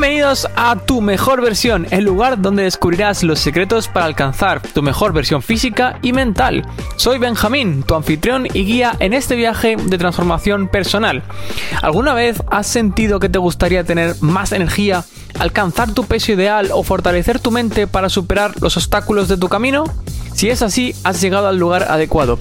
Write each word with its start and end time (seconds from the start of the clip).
Bienvenidos 0.00 0.48
a 0.56 0.76
Tu 0.76 1.02
Mejor 1.02 1.42
Versión, 1.42 1.86
el 1.90 2.04
lugar 2.04 2.40
donde 2.40 2.62
descubrirás 2.62 3.22
los 3.22 3.38
secretos 3.38 3.86
para 3.86 4.06
alcanzar 4.06 4.62
tu 4.62 4.80
mejor 4.80 5.12
versión 5.12 5.42
física 5.42 5.98
y 6.00 6.14
mental. 6.14 6.66
Soy 6.96 7.18
Benjamín, 7.18 7.82
tu 7.82 7.94
anfitrión 7.94 8.46
y 8.46 8.64
guía 8.64 8.96
en 8.98 9.12
este 9.12 9.36
viaje 9.36 9.76
de 9.76 9.98
transformación 9.98 10.68
personal. 10.68 11.22
¿Alguna 11.82 12.14
vez 12.14 12.42
has 12.50 12.66
sentido 12.66 13.20
que 13.20 13.28
te 13.28 13.38
gustaría 13.38 13.84
tener 13.84 14.14
más 14.22 14.52
energía, 14.52 15.04
alcanzar 15.38 15.92
tu 15.92 16.06
peso 16.06 16.32
ideal 16.32 16.70
o 16.72 16.82
fortalecer 16.82 17.38
tu 17.38 17.50
mente 17.50 17.86
para 17.86 18.08
superar 18.08 18.54
los 18.62 18.78
obstáculos 18.78 19.28
de 19.28 19.36
tu 19.36 19.50
camino? 19.50 19.84
Si 20.40 20.48
es 20.48 20.62
así, 20.62 20.94
has 21.04 21.20
llegado 21.20 21.48
al 21.48 21.58
lugar 21.58 21.88
adecuado. 21.90 22.38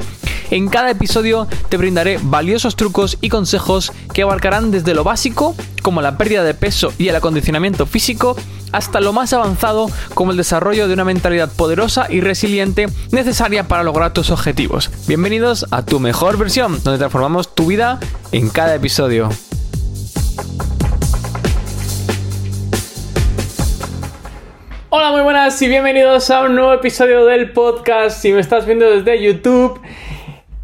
En 0.52 0.70
cada 0.70 0.89
episodio 0.89 1.49
te 1.67 1.76
brindaré 1.76 2.17
valiosos 2.23 2.77
trucos 2.77 3.17
y 3.20 3.27
consejos 3.27 3.91
que 4.13 4.22
abarcarán 4.22 4.72
desde 4.72 4.94
lo 4.94 5.03
básico, 5.03 5.53
como 5.84 6.02
la 6.02 6.17
pérdida 6.17 6.45
de 6.45 6.53
peso 6.53 6.94
y 6.98 7.09
el 7.09 7.17
acondicionamiento 7.17 7.85
físico, 7.85 8.38
hasta 8.72 9.02
lo 9.02 9.12
más 9.12 9.34
avanzado 9.34 9.91
como 10.13 10.31
el 10.31 10.38
desarrollo 10.38 10.88
de 10.88 10.94
una 10.94 11.03
mentalidad 11.03 11.52
poderosa 11.52 12.08
y 12.09 12.22
resiliente 12.22 12.88
necesaria 13.12 13.67
para 13.67 13.84
lograr 13.84 14.13
tus 14.13 14.30
objetivos. 14.30 14.89
Bienvenidos 15.05 15.66
a 15.70 15.84
tu 15.84 16.00
mejor 16.00 16.38
versión, 16.38 16.81
donde 16.81 17.00
transformamos 17.00 17.53
tu 17.53 17.66
vida 17.66 18.00
en 18.31 18.47
cada 18.50 18.75
episodio. 18.75 19.27
Y 25.49 25.67
bienvenidos 25.67 26.30
a 26.30 26.44
un 26.44 26.53
nuevo 26.53 26.71
episodio 26.73 27.26
del 27.26 27.52
podcast. 27.52 28.22
Si 28.22 28.31
me 28.31 28.39
estás 28.39 28.67
viendo 28.67 28.88
desde 28.88 29.19
YouTube, 29.19 29.81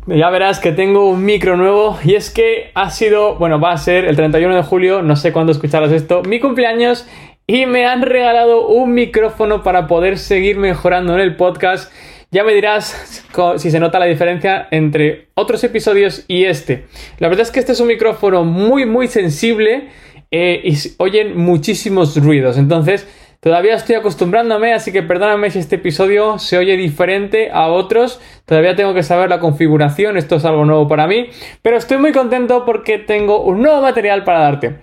ya 0.05 0.29
verás 0.29 0.59
que 0.59 0.71
tengo 0.71 1.09
un 1.09 1.25
micro 1.25 1.57
nuevo 1.57 1.97
y 2.03 2.13
es 2.13 2.29
que 2.29 2.69
ha 2.75 2.91
sido, 2.91 3.35
bueno, 3.35 3.59
va 3.59 3.71
a 3.71 3.77
ser 3.79 4.05
el 4.05 4.15
31 4.15 4.55
de 4.55 4.61
julio, 4.61 5.01
no 5.01 5.15
sé 5.15 5.33
cuándo 5.33 5.51
escucharás 5.51 5.91
esto, 5.91 6.21
mi 6.21 6.39
cumpleaños 6.39 7.07
y 7.47 7.65
me 7.65 7.87
han 7.87 8.03
regalado 8.03 8.67
un 8.67 8.93
micrófono 8.93 9.63
para 9.63 9.87
poder 9.87 10.19
seguir 10.19 10.57
mejorando 10.57 11.15
en 11.15 11.19
el 11.19 11.35
podcast. 11.35 11.91
Ya 12.29 12.43
me 12.43 12.53
dirás 12.53 13.25
si 13.57 13.71
se 13.71 13.79
nota 13.79 13.97
la 13.97 14.05
diferencia 14.05 14.67
entre 14.69 15.29
otros 15.33 15.63
episodios 15.63 16.25
y 16.27 16.43
este. 16.43 16.85
La 17.17 17.27
verdad 17.27 17.41
es 17.41 17.51
que 17.51 17.59
este 17.59 17.71
es 17.71 17.79
un 17.79 17.87
micrófono 17.87 18.43
muy 18.43 18.85
muy 18.85 19.07
sensible 19.07 19.89
eh, 20.29 20.61
y 20.63 20.77
oyen 20.99 21.35
muchísimos 21.35 22.15
ruidos. 22.23 22.59
Entonces 22.59 23.07
Todavía 23.45 23.75
estoy 23.75 23.93
acostumbrándome, 23.93 24.73
así 24.73 24.91
que 24.91 25.03
perdóname 25.03 25.51
si 25.51 25.59
este 25.59 25.75
episodio 25.75 26.39
se 26.39 26.57
oye 26.57 26.75
diferente 26.77 27.51
a 27.51 27.67
otros. 27.67 28.19
Todavía 28.45 28.75
tengo 28.75 28.95
que 28.95 29.03
saber 29.03 29.29
la 29.29 29.39
configuración, 29.39 30.17
esto 30.17 30.37
es 30.37 30.45
algo 30.45 30.65
nuevo 30.65 30.87
para 30.87 31.05
mí. 31.05 31.27
Pero 31.61 31.77
estoy 31.77 31.99
muy 31.99 32.11
contento 32.11 32.65
porque 32.65 32.97
tengo 32.97 33.43
un 33.43 33.61
nuevo 33.61 33.83
material 33.83 34.23
para 34.23 34.39
darte. 34.39 34.77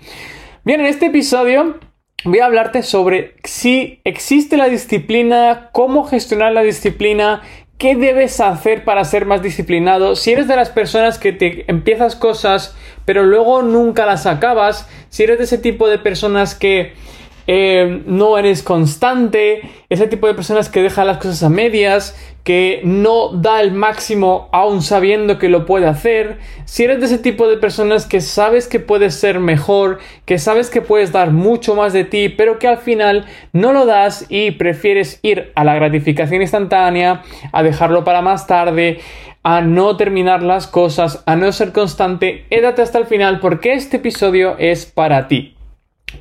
Bien, 0.62 0.78
en 0.78 0.86
este 0.86 1.06
episodio 1.06 1.80
voy 2.22 2.38
a 2.38 2.46
hablarte 2.46 2.84
sobre 2.84 3.34
si 3.42 4.00
existe 4.04 4.56
la 4.56 4.68
disciplina, 4.68 5.70
cómo 5.72 6.04
gestionar 6.04 6.52
la 6.52 6.62
disciplina, 6.62 7.42
qué 7.78 7.96
debes 7.96 8.38
hacer 8.38 8.84
para 8.84 9.04
ser 9.04 9.26
más 9.26 9.42
disciplinado. 9.42 10.14
Si 10.14 10.30
eres 10.30 10.46
de 10.46 10.54
las 10.54 10.70
personas 10.70 11.18
que 11.18 11.32
te 11.32 11.64
empiezas 11.68 12.14
cosas 12.14 12.76
pero 13.04 13.24
luego 13.24 13.62
nunca 13.62 14.06
las 14.06 14.26
acabas, 14.26 14.88
si 15.08 15.24
eres 15.24 15.38
de 15.38 15.44
ese 15.44 15.58
tipo 15.58 15.88
de 15.88 15.98
personas 15.98 16.54
que 16.54 16.92
eh, 17.46 18.02
no 18.06 18.38
eres 18.38 18.62
constante, 18.62 19.62
ese 19.88 20.06
tipo 20.06 20.26
de 20.26 20.34
personas 20.34 20.68
que 20.68 20.82
dejan 20.82 21.06
las 21.06 21.18
cosas 21.18 21.42
a 21.42 21.48
medias, 21.48 22.16
que 22.44 22.80
no 22.84 23.28
da 23.28 23.60
el 23.60 23.72
máximo 23.72 24.48
aún 24.52 24.82
sabiendo 24.82 25.38
que 25.38 25.48
lo 25.48 25.64
puede 25.64 25.86
hacer, 25.86 26.38
si 26.64 26.84
eres 26.84 27.00
de 27.00 27.06
ese 27.06 27.18
tipo 27.18 27.48
de 27.48 27.56
personas 27.56 28.06
que 28.06 28.20
sabes 28.20 28.66
que 28.66 28.80
puedes 28.80 29.14
ser 29.14 29.38
mejor, 29.38 29.98
que 30.24 30.38
sabes 30.38 30.70
que 30.70 30.82
puedes 30.82 31.12
dar 31.12 31.30
mucho 31.30 31.74
más 31.74 31.92
de 31.92 32.04
ti, 32.04 32.28
pero 32.28 32.58
que 32.58 32.68
al 32.68 32.78
final 32.78 33.26
no 33.52 33.72
lo 33.72 33.86
das 33.86 34.26
y 34.28 34.52
prefieres 34.52 35.20
ir 35.22 35.52
a 35.54 35.64
la 35.64 35.74
gratificación 35.74 36.42
instantánea, 36.42 37.22
a 37.52 37.62
dejarlo 37.62 38.04
para 38.04 38.22
más 38.22 38.46
tarde, 38.46 39.00
a 39.44 39.60
no 39.60 39.96
terminar 39.96 40.42
las 40.42 40.66
cosas, 40.66 41.22
a 41.26 41.36
no 41.36 41.50
ser 41.52 41.72
constante, 41.72 42.46
édate 42.50 42.82
hasta 42.82 42.98
el 42.98 43.06
final 43.06 43.40
porque 43.40 43.72
este 43.72 43.96
episodio 43.96 44.56
es 44.58 44.86
para 44.86 45.28
ti. 45.28 45.56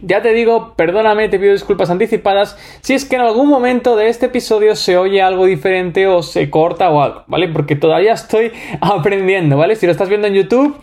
Ya 0.02 0.22
te 0.22 0.34
digo, 0.34 0.74
perdóname, 0.76 1.30
te 1.30 1.40
pido 1.40 1.54
disculpas 1.54 1.90
anticipadas 1.90 2.58
si 2.82 2.94
es 2.94 3.06
que 3.06 3.16
en 3.16 3.22
algún 3.22 3.48
momento 3.48 3.96
de 3.96 4.10
este 4.10 4.28
episodio 4.28 4.76
se 4.76 4.98
oye 4.98 5.22
algo 5.22 5.46
diferente 5.46 6.08
o 6.08 6.24
se 6.24 6.50
corta 6.50 6.90
o 6.90 7.02
algo, 7.02 7.24
¿vale? 7.28 7.48
Porque 7.48 7.76
todavía 7.76 8.14
estoy 8.14 8.52
aprendiendo, 8.82 9.58
¿vale? 9.58 9.76
Si 9.76 9.86
lo 9.86 9.92
estás 9.92 10.10
viendo 10.10 10.28
en 10.28 10.34
YouTube, 10.34 10.76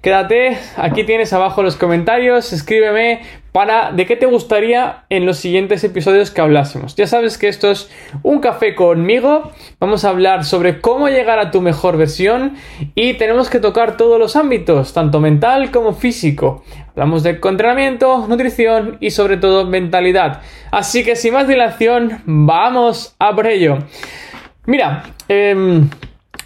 Quédate, 0.00 0.56
aquí 0.76 1.02
tienes 1.02 1.32
abajo 1.32 1.64
los 1.64 1.74
comentarios, 1.74 2.52
escríbeme 2.52 3.20
para 3.58 3.90
de 3.90 4.06
qué 4.06 4.14
te 4.14 4.26
gustaría 4.26 5.02
en 5.10 5.26
los 5.26 5.38
siguientes 5.38 5.82
episodios 5.82 6.30
que 6.30 6.40
hablásemos. 6.40 6.94
Ya 6.94 7.08
sabes 7.08 7.38
que 7.38 7.48
esto 7.48 7.72
es 7.72 7.90
un 8.22 8.38
café 8.38 8.76
conmigo, 8.76 9.50
vamos 9.80 10.04
a 10.04 10.10
hablar 10.10 10.44
sobre 10.44 10.80
cómo 10.80 11.08
llegar 11.08 11.40
a 11.40 11.50
tu 11.50 11.60
mejor 11.60 11.96
versión 11.96 12.54
y 12.94 13.14
tenemos 13.14 13.50
que 13.50 13.58
tocar 13.58 13.96
todos 13.96 14.16
los 14.16 14.36
ámbitos, 14.36 14.92
tanto 14.92 15.18
mental 15.18 15.72
como 15.72 15.92
físico. 15.92 16.62
Hablamos 16.90 17.24
de 17.24 17.30
entrenamiento, 17.30 18.28
nutrición 18.28 18.96
y 19.00 19.10
sobre 19.10 19.38
todo 19.38 19.66
mentalidad. 19.66 20.40
Así 20.70 21.02
que 21.02 21.16
sin 21.16 21.34
más 21.34 21.48
dilación, 21.48 22.22
vamos 22.26 23.16
a 23.18 23.34
por 23.34 23.48
ello. 23.48 23.78
Mira, 24.66 25.02
eh, 25.28 25.82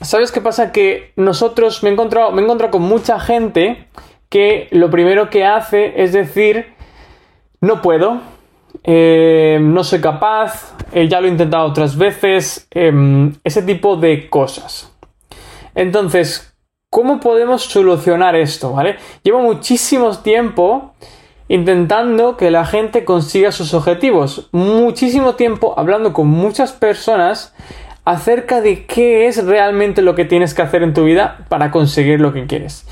¿Sabes 0.00 0.32
qué 0.32 0.40
pasa? 0.40 0.72
Que 0.72 1.12
nosotros 1.16 1.82
me 1.82 1.90
he 1.90 1.92
encontrado, 1.92 2.32
me 2.32 2.40
he 2.40 2.44
encontrado 2.44 2.72
con 2.72 2.82
mucha 2.82 3.20
gente 3.20 3.86
que 4.32 4.66
lo 4.70 4.88
primero 4.88 5.28
que 5.28 5.44
hace 5.44 6.02
es 6.02 6.14
decir, 6.14 6.71
no 7.62 7.80
puedo, 7.80 8.20
eh, 8.84 9.58
no 9.62 9.84
soy 9.84 10.00
capaz, 10.00 10.74
eh, 10.92 11.08
ya 11.08 11.20
lo 11.20 11.28
he 11.28 11.30
intentado 11.30 11.64
otras 11.66 11.96
veces, 11.96 12.66
em, 12.72 13.32
ese 13.44 13.62
tipo 13.62 13.96
de 13.96 14.28
cosas. 14.28 14.92
Entonces, 15.74 16.54
¿cómo 16.90 17.20
podemos 17.20 17.62
solucionar 17.62 18.34
esto? 18.36 18.72
¿vale? 18.72 18.96
Llevo 19.22 19.40
muchísimo 19.40 20.18
tiempo 20.18 20.94
intentando 21.48 22.36
que 22.36 22.50
la 22.50 22.64
gente 22.64 23.04
consiga 23.04 23.52
sus 23.52 23.74
objetivos. 23.74 24.48
Muchísimo 24.52 25.34
tiempo 25.36 25.74
hablando 25.78 26.12
con 26.12 26.26
muchas 26.26 26.72
personas 26.72 27.54
acerca 28.04 28.60
de 28.60 28.86
qué 28.86 29.26
es 29.28 29.44
realmente 29.44 30.02
lo 30.02 30.16
que 30.16 30.24
tienes 30.24 30.54
que 30.54 30.62
hacer 30.62 30.82
en 30.82 30.94
tu 30.94 31.04
vida 31.04 31.46
para 31.48 31.70
conseguir 31.70 32.20
lo 32.20 32.32
que 32.32 32.46
quieres. 32.46 32.86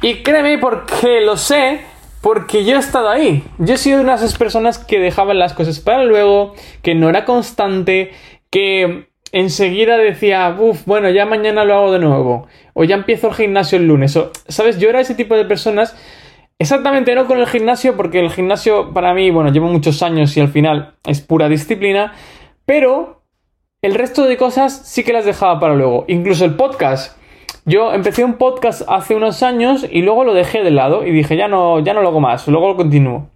Y 0.00 0.22
créeme 0.22 0.56
porque 0.58 1.20
lo 1.20 1.36
sé, 1.36 1.80
porque 2.20 2.64
yo 2.64 2.76
he 2.76 2.78
estado 2.78 3.08
ahí. 3.08 3.44
Yo 3.58 3.74
he 3.74 3.78
sido 3.78 4.00
una 4.00 4.16
de 4.16 4.24
esas 4.24 4.38
personas 4.38 4.78
que 4.78 4.98
dejaban 4.98 5.38
las 5.38 5.54
cosas 5.54 5.80
para 5.80 6.04
luego, 6.04 6.54
que 6.82 6.94
no 6.94 7.08
era 7.08 7.24
constante, 7.24 8.12
que 8.50 9.08
enseguida 9.32 9.96
decía, 9.96 10.56
uff, 10.58 10.84
bueno, 10.86 11.10
ya 11.10 11.26
mañana 11.26 11.64
lo 11.64 11.74
hago 11.74 11.92
de 11.92 11.98
nuevo, 11.98 12.46
o 12.74 12.84
ya 12.84 12.96
empiezo 12.96 13.28
el 13.28 13.34
gimnasio 13.34 13.78
el 13.78 13.86
lunes. 13.86 14.16
O, 14.16 14.30
¿Sabes? 14.48 14.78
Yo 14.78 14.88
era 14.88 15.00
ese 15.00 15.14
tipo 15.14 15.36
de 15.36 15.44
personas. 15.44 15.96
Exactamente 16.58 17.14
no 17.14 17.26
con 17.26 17.38
el 17.38 17.46
gimnasio, 17.46 17.96
porque 17.96 18.18
el 18.18 18.30
gimnasio 18.30 18.94
para 18.94 19.12
mí, 19.12 19.30
bueno, 19.30 19.52
llevo 19.52 19.66
muchos 19.68 20.02
años 20.02 20.36
y 20.36 20.40
al 20.40 20.48
final 20.48 20.94
es 21.04 21.20
pura 21.20 21.50
disciplina, 21.50 22.14
pero 22.64 23.22
el 23.82 23.94
resto 23.94 24.24
de 24.24 24.36
cosas 24.36 24.88
sí 24.88 25.04
que 25.04 25.12
las 25.12 25.26
dejaba 25.26 25.60
para 25.60 25.74
luego. 25.74 26.06
Incluso 26.08 26.44
el 26.44 26.54
podcast. 26.54 27.16
Yo 27.68 27.92
empecé 27.92 28.24
un 28.24 28.34
podcast 28.34 28.82
hace 28.86 29.16
unos 29.16 29.42
años 29.42 29.84
y 29.90 30.02
luego 30.02 30.22
lo 30.22 30.34
dejé 30.34 30.62
de 30.62 30.70
lado 30.70 31.04
y 31.04 31.10
dije, 31.10 31.36
ya 31.36 31.48
no, 31.48 31.80
ya 31.80 31.94
no 31.94 32.02
lo 32.02 32.08
hago 32.08 32.20
más, 32.20 32.46
luego 32.46 32.68
lo 32.68 32.76
continúo. 32.76 33.28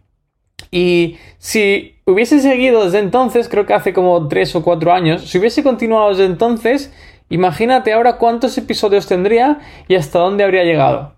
Y 0.70 1.16
si 1.38 1.96
hubiese 2.06 2.38
seguido 2.38 2.84
desde 2.84 3.00
entonces, 3.00 3.48
creo 3.48 3.66
que 3.66 3.74
hace 3.74 3.92
como 3.92 4.28
3 4.28 4.54
o 4.54 4.62
4 4.62 4.92
años, 4.92 5.28
si 5.28 5.38
hubiese 5.38 5.64
continuado 5.64 6.10
desde 6.10 6.26
entonces, 6.26 6.94
imagínate 7.28 7.92
ahora 7.92 8.18
cuántos 8.18 8.56
episodios 8.56 9.08
tendría 9.08 9.58
y 9.88 9.96
hasta 9.96 10.20
dónde 10.20 10.44
habría 10.44 10.62
llegado. 10.62 11.16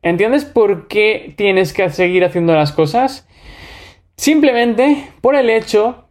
¿Entiendes 0.00 0.46
por 0.46 0.88
qué 0.88 1.34
tienes 1.36 1.74
que 1.74 1.90
seguir 1.90 2.24
haciendo 2.24 2.54
las 2.54 2.72
cosas? 2.72 3.28
Simplemente 4.16 5.10
por 5.20 5.34
el 5.34 5.50
hecho 5.50 6.08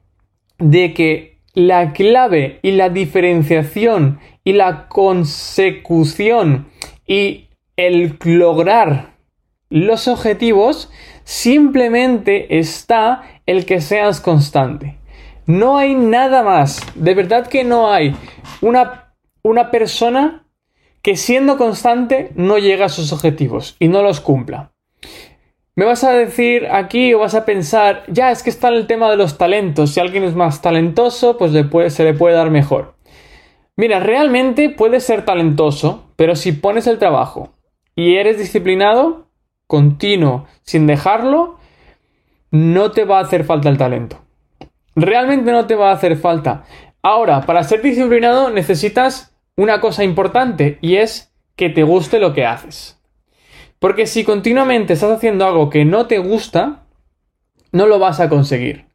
de 0.59 0.93
que 0.93 1.32
la 1.53 1.93
clave 1.93 2.59
y 2.61 2.71
la 2.71 2.89
diferenciación 2.89 4.19
y 4.43 4.53
la 4.53 4.87
consecución 4.87 6.67
y 7.05 7.49
el 7.75 8.17
lograr 8.23 9.13
los 9.69 10.07
objetivos 10.07 10.91
simplemente 11.23 12.59
está 12.59 13.23
el 13.45 13.65
que 13.65 13.81
seas 13.81 14.21
constante. 14.21 14.97
No 15.45 15.77
hay 15.77 15.95
nada 15.95 16.43
más, 16.43 16.81
de 16.95 17.13
verdad 17.15 17.47
que 17.47 17.63
no 17.63 17.91
hay 17.91 18.15
una, 18.61 19.15
una 19.41 19.71
persona 19.71 20.45
que 21.01 21.17
siendo 21.17 21.57
constante 21.57 22.31
no 22.35 22.59
llega 22.59 22.85
a 22.85 22.89
sus 22.89 23.11
objetivos 23.11 23.75
y 23.79 23.87
no 23.87 24.03
los 24.03 24.21
cumpla. 24.21 24.71
Me 25.75 25.85
vas 25.85 26.03
a 26.03 26.11
decir 26.11 26.67
aquí 26.67 27.15
o 27.15 27.19
vas 27.19 27.33
a 27.33 27.45
pensar, 27.45 28.03
ya 28.07 28.29
es 28.29 28.43
que 28.43 28.51
está 28.51 28.67
el 28.67 28.85
tema 28.85 29.09
de 29.09 29.17
los 29.17 29.39
talentos, 29.39 29.91
si 29.91 29.99
alguien 29.99 30.23
es 30.23 30.35
más 30.35 30.61
talentoso, 30.61 31.35
pues 31.35 31.51
se 31.51 32.03
le 32.03 32.13
puede 32.13 32.35
dar 32.35 32.51
mejor. 32.51 32.93
Mira, 33.75 33.99
realmente 33.99 34.69
puedes 34.69 35.03
ser 35.03 35.25
talentoso, 35.25 36.11
pero 36.15 36.35
si 36.35 36.51
pones 36.51 36.85
el 36.85 36.99
trabajo 36.99 37.53
y 37.95 38.17
eres 38.17 38.37
disciplinado, 38.37 39.29
continuo, 39.65 40.45
sin 40.61 40.85
dejarlo, 40.85 41.57
no 42.51 42.91
te 42.91 43.03
va 43.03 43.17
a 43.17 43.23
hacer 43.23 43.43
falta 43.43 43.69
el 43.69 43.79
talento. 43.79 44.21
Realmente 44.95 45.51
no 45.51 45.65
te 45.65 45.73
va 45.73 45.89
a 45.89 45.95
hacer 45.95 46.17
falta. 46.17 46.65
Ahora, 47.01 47.47
para 47.47 47.63
ser 47.63 47.81
disciplinado 47.81 48.51
necesitas 48.51 49.35
una 49.57 49.81
cosa 49.81 50.03
importante 50.03 50.77
y 50.81 50.97
es 50.97 51.33
que 51.55 51.69
te 51.69 51.81
guste 51.81 52.19
lo 52.19 52.33
que 52.35 52.45
haces. 52.45 52.92
Porque 53.83 54.07
si 54.07 54.23
continuamente 54.23 54.93
estás 54.93 55.11
haciendo 55.11 55.45
algo 55.45 55.69
que 55.69 55.83
no 55.83 56.07
te 56.07 56.17
gusta, 56.17 56.85
no 57.73 57.85
lo 57.85 57.99
vas 57.99 58.21
a 58.21 58.29
conseguir. 58.29 58.85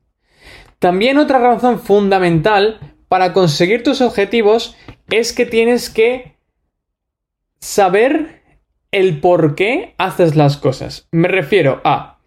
También 0.78 1.18
otra 1.18 1.38
razón 1.38 1.78
fundamental 1.78 2.94
para 3.06 3.34
conseguir 3.34 3.82
tus 3.82 4.00
objetivos 4.00 4.78
es 5.10 5.34
que 5.34 5.44
tienes 5.44 5.90
que 5.90 6.36
saber 7.60 8.40
el 8.90 9.20
por 9.20 9.56
qué 9.56 9.94
haces 9.98 10.36
las 10.36 10.56
cosas. 10.56 11.06
Me 11.12 11.28
refiero 11.28 11.82
a 11.84 12.20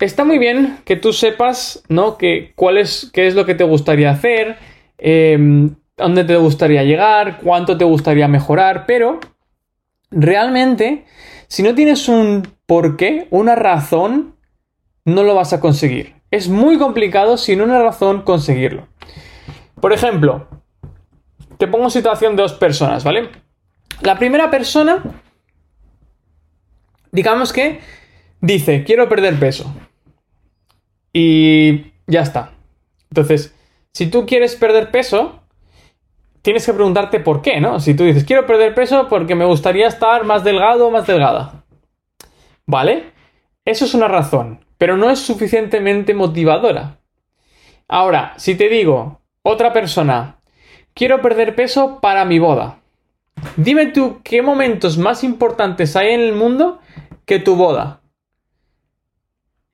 está 0.00 0.24
muy 0.24 0.36
bien 0.36 0.80
que 0.84 0.96
tú 0.96 1.14
sepas, 1.14 1.82
¿no? 1.88 2.18
Que 2.18 2.52
cuál 2.56 2.76
es, 2.76 3.10
qué 3.14 3.26
es 3.26 3.34
lo 3.34 3.46
que 3.46 3.54
te 3.54 3.64
gustaría 3.64 4.10
hacer, 4.10 4.58
em, 4.98 5.76
dónde 5.96 6.24
te 6.24 6.36
gustaría 6.36 6.84
llegar, 6.84 7.38
cuánto 7.42 7.78
te 7.78 7.86
gustaría 7.86 8.28
mejorar, 8.28 8.84
pero 8.86 9.18
realmente, 10.10 11.06
si 11.50 11.64
no 11.64 11.74
tienes 11.74 12.08
un 12.08 12.48
porqué, 12.64 13.26
una 13.30 13.56
razón, 13.56 14.36
no 15.04 15.24
lo 15.24 15.34
vas 15.34 15.52
a 15.52 15.58
conseguir. 15.58 16.14
Es 16.30 16.48
muy 16.48 16.78
complicado 16.78 17.36
sin 17.36 17.60
una 17.60 17.82
razón 17.82 18.22
conseguirlo. 18.22 18.86
Por 19.80 19.92
ejemplo, 19.92 20.46
te 21.58 21.66
pongo 21.66 21.90
situación 21.90 22.36
de 22.36 22.42
dos 22.42 22.52
personas, 22.52 23.02
¿vale? 23.02 23.30
La 24.00 24.16
primera 24.16 24.48
persona, 24.48 25.02
digamos 27.10 27.52
que 27.52 27.80
dice, 28.40 28.84
quiero 28.84 29.08
perder 29.08 29.40
peso. 29.40 29.74
Y 31.12 31.92
ya 32.06 32.22
está. 32.22 32.52
Entonces, 33.10 33.56
si 33.92 34.06
tú 34.06 34.24
quieres 34.24 34.54
perder 34.54 34.92
peso, 34.92 35.39
tienes 36.42 36.66
que 36.66 36.72
preguntarte 36.72 37.20
por 37.20 37.42
qué, 37.42 37.60
¿no? 37.60 37.80
Si 37.80 37.94
tú 37.94 38.04
dices, 38.04 38.24
quiero 38.24 38.46
perder 38.46 38.74
peso 38.74 39.08
porque 39.08 39.34
me 39.34 39.44
gustaría 39.44 39.86
estar 39.86 40.24
más 40.24 40.44
delgado 40.44 40.88
o 40.88 40.90
más 40.90 41.06
delgada. 41.06 41.64
¿Vale? 42.66 43.12
Eso 43.64 43.84
es 43.84 43.94
una 43.94 44.08
razón 44.08 44.60
pero 44.80 44.96
no 44.96 45.10
es 45.10 45.18
suficientemente 45.18 46.14
motivadora. 46.14 46.96
Ahora, 47.86 48.32
si 48.38 48.54
te 48.54 48.70
digo, 48.70 49.20
otra 49.42 49.74
persona, 49.74 50.38
quiero 50.94 51.20
perder 51.20 51.54
peso 51.54 52.00
para 52.00 52.24
mi 52.24 52.38
boda. 52.38 52.78
Dime 53.58 53.88
tú 53.88 54.20
qué 54.24 54.40
momentos 54.40 54.96
más 54.96 55.22
importantes 55.22 55.96
hay 55.96 56.14
en 56.14 56.20
el 56.20 56.32
mundo 56.32 56.80
que 57.26 57.38
tu 57.38 57.56
boda. 57.56 57.99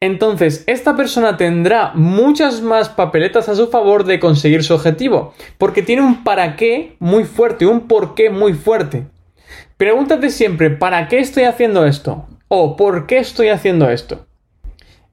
Entonces, 0.02 0.62
esta 0.66 0.94
persona 0.94 1.38
tendrá 1.38 1.93
muchas 1.94 2.60
más 2.60 2.90
papeletas 2.90 3.48
a 3.48 3.54
su 3.54 3.69
favor 3.69 4.04
de 4.04 4.20
conseguir 4.20 4.62
su 4.62 4.75
objetivo, 4.75 5.32
porque 5.56 5.81
tiene 5.81 6.02
un 6.02 6.22
para 6.22 6.56
qué 6.56 6.96
muy 6.98 7.25
fuerte, 7.25 7.64
un 7.64 7.88
por 7.88 8.14
qué 8.14 8.28
muy 8.28 8.52
fuerte. 8.52 9.06
Pregúntate 9.78 10.28
siempre, 10.28 10.69
¿para 10.69 11.08
qué 11.08 11.19
estoy 11.19 11.44
haciendo 11.44 11.87
esto? 11.87 12.26
O 12.48 12.76
¿por 12.76 13.06
qué 13.06 13.16
estoy 13.16 13.48
haciendo 13.48 13.88
esto? 13.88 14.26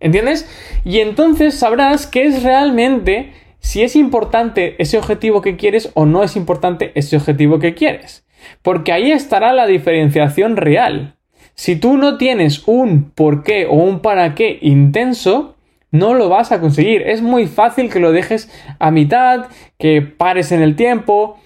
¿Entiendes? 0.02 0.50
Y 0.84 1.00
entonces 1.00 1.58
sabrás 1.58 2.06
qué 2.06 2.26
es 2.26 2.44
realmente 2.44 3.32
si 3.60 3.84
es 3.84 3.96
importante 3.96 4.76
ese 4.80 4.98
objetivo 4.98 5.42
que 5.42 5.56
quieres 5.56 5.92
o 5.94 6.06
no 6.06 6.24
es 6.24 6.36
importante 6.36 6.92
ese 6.96 7.16
objetivo 7.16 7.58
que 7.58 7.74
quieres. 7.74 8.26
Porque 8.62 8.92
ahí 8.92 9.14
estará 9.14 9.54
la 9.54 9.66
diferenciación 9.66 10.58
real. 10.58 11.16
Si 11.56 11.76
tú 11.76 11.98
no 11.98 12.18
tienes 12.18 12.68
un 12.68 13.12
por 13.12 13.44
qué 13.44 13.66
o 13.66 13.74
un 13.74 14.00
para 14.00 14.36
qué 14.36 14.58
intenso, 14.62 15.56
no 15.92 16.16
lo 16.16 16.28
vas 16.28 16.52
a 16.52 16.60
conseguir. 16.60 17.04
Es 17.04 17.22
muy 17.22 17.46
fácil 17.48 17.92
que 17.92 18.00
lo 18.00 18.12
dejes 18.12 18.52
a 18.80 18.90
mitad, 18.92 19.48
que 19.78 20.02
pares 20.02 20.52
en 20.52 20.62
el 20.62 20.76
tiempo. 20.76 21.38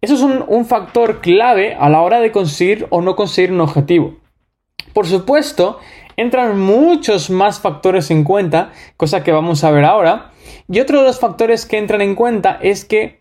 Eso 0.00 0.14
es 0.14 0.20
un, 0.20 0.44
un 0.46 0.66
factor 0.66 1.20
clave 1.22 1.74
a 1.74 1.88
la 1.88 2.02
hora 2.02 2.20
de 2.20 2.30
conseguir 2.30 2.86
o 2.90 3.00
no 3.00 3.16
conseguir 3.16 3.52
un 3.52 3.62
objetivo. 3.62 4.16
Por 4.92 5.06
supuesto, 5.06 5.78
entran 6.16 6.60
muchos 6.60 7.30
más 7.30 7.60
factores 7.60 8.10
en 8.10 8.24
cuenta, 8.24 8.72
cosa 8.96 9.24
que 9.24 9.32
vamos 9.32 9.64
a 9.64 9.70
ver 9.70 9.84
ahora. 9.84 10.32
Y 10.68 10.80
otro 10.80 11.00
de 11.00 11.06
los 11.06 11.18
factores 11.18 11.66
que 11.66 11.78
entran 11.78 12.02
en 12.02 12.14
cuenta 12.14 12.58
es 12.60 12.84
que 12.84 13.20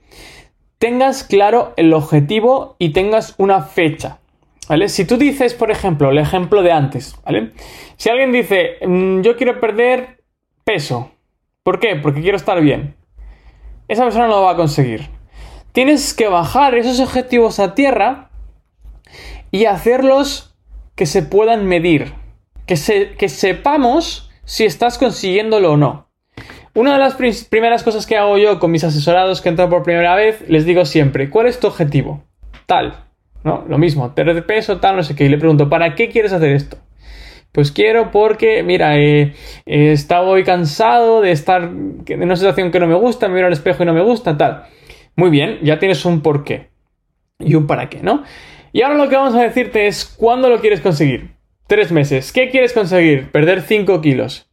tengas 0.77 1.23
claro 1.23 1.73
el 1.77 1.93
objetivo 1.93 2.75
y 2.77 2.89
tengas 2.89 3.35
una 3.37 3.61
fecha. 3.61 4.19
¿Vale? 4.67 4.87
Si 4.89 5.05
tú 5.05 5.17
dices, 5.17 5.53
por 5.53 5.71
ejemplo, 5.71 6.09
el 6.09 6.17
ejemplo 6.17 6.63
de 6.63 6.71
antes, 6.71 7.15
¿vale? 7.25 7.51
Si 7.97 8.09
alguien 8.09 8.31
dice, 8.31 8.77
mm, 8.85 9.21
yo 9.21 9.35
quiero 9.35 9.59
perder 9.59 10.23
peso, 10.63 11.11
¿por 11.63 11.79
qué? 11.79 11.95
Porque 11.95 12.21
quiero 12.21 12.37
estar 12.37 12.61
bien. 12.61 12.95
Esa 13.87 14.03
persona 14.03 14.27
no 14.27 14.35
lo 14.35 14.41
va 14.43 14.51
a 14.51 14.55
conseguir. 14.55 15.09
Tienes 15.73 16.13
que 16.13 16.27
bajar 16.27 16.75
esos 16.75 16.99
objetivos 16.99 17.59
a 17.59 17.75
tierra 17.75 18.29
y 19.51 19.65
hacerlos 19.65 20.55
que 20.95 21.05
se 21.05 21.23
puedan 21.23 21.67
medir 21.67 22.13
que, 22.65 23.15
que 23.17 23.29
sepamos 23.29 24.29
si 24.45 24.65
estás 24.65 24.97
consiguiéndolo 24.97 25.73
o 25.73 25.77
no. 25.77 26.09
Una 26.75 26.93
de 26.93 26.99
las 26.99 27.15
primeras 27.49 27.83
cosas 27.83 28.07
que 28.07 28.17
hago 28.17 28.37
yo 28.37 28.59
con 28.59 28.71
mis 28.71 28.83
asesorados 28.83 29.41
que 29.41 29.49
entran 29.49 29.69
por 29.69 29.83
primera 29.83 30.15
vez, 30.15 30.43
les 30.47 30.65
digo 30.65 30.85
siempre, 30.85 31.29
¿cuál 31.29 31.47
es 31.47 31.59
tu 31.59 31.67
objetivo? 31.67 32.23
Tal, 32.65 33.05
¿no? 33.43 33.65
Lo 33.67 33.77
mismo, 33.77 34.13
perder 34.13 34.45
peso, 34.45 34.79
tal, 34.79 34.95
no 34.95 35.03
sé 35.03 35.15
qué. 35.15 35.25
Y 35.25 35.29
le 35.29 35.37
pregunto, 35.37 35.69
¿para 35.69 35.95
qué 35.95 36.09
quieres 36.09 36.33
hacer 36.33 36.51
esto? 36.51 36.77
Pues 37.51 37.71
quiero 37.71 38.09
porque, 38.11 38.63
mira, 38.63 38.97
eh, 38.97 39.33
eh, 39.65 39.91
estaba 39.91 40.27
hoy 40.27 40.43
cansado 40.43 41.21
de 41.21 41.31
estar 41.31 41.61
en 41.63 42.23
una 42.23 42.35
situación 42.35 42.71
que 42.71 42.79
no 42.79 42.87
me 42.87 42.95
gusta, 42.95 43.27
me 43.27 43.35
miro 43.35 43.47
al 43.47 43.53
espejo 43.53 43.83
y 43.83 43.85
no 43.85 43.93
me 43.93 44.01
gusta, 44.01 44.37
tal. 44.37 44.63
Muy 45.15 45.29
bien, 45.29 45.59
ya 45.61 45.77
tienes 45.77 46.03
un 46.05 46.21
por 46.21 46.43
qué 46.43 46.69
y 47.39 47.53
un 47.53 47.67
para 47.67 47.89
qué, 47.89 48.01
¿no? 48.01 48.23
Y 48.71 48.81
ahora 48.81 48.95
lo 48.95 49.07
que 49.07 49.15
vamos 49.15 49.35
a 49.35 49.43
decirte 49.43 49.85
es 49.85 50.03
cuándo 50.03 50.49
lo 50.49 50.59
quieres 50.59 50.81
conseguir. 50.81 51.35
Tres 51.67 51.91
meses. 51.91 52.31
¿Qué 52.31 52.49
quieres 52.49 52.73
conseguir? 52.73 53.29
Perder 53.31 53.61
5 53.61 54.01
kilos. 54.01 54.49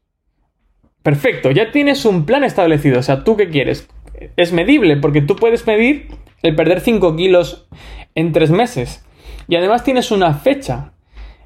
Perfecto, 1.02 1.50
ya 1.50 1.72
tienes 1.72 2.04
un 2.04 2.26
plan 2.26 2.44
establecido. 2.44 2.98
O 2.98 3.02
sea, 3.02 3.24
¿tú 3.24 3.36
qué 3.36 3.48
quieres? 3.48 3.88
Es 4.36 4.52
medible, 4.52 4.98
porque 4.98 5.22
tú 5.22 5.36
puedes 5.36 5.66
medir 5.66 6.08
el 6.42 6.54
perder 6.54 6.80
5 6.80 7.16
kilos 7.16 7.66
en 8.14 8.32
tres 8.32 8.50
meses. 8.50 9.04
Y 9.48 9.56
además 9.56 9.84
tienes 9.84 10.10
una 10.10 10.34
fecha. 10.34 10.92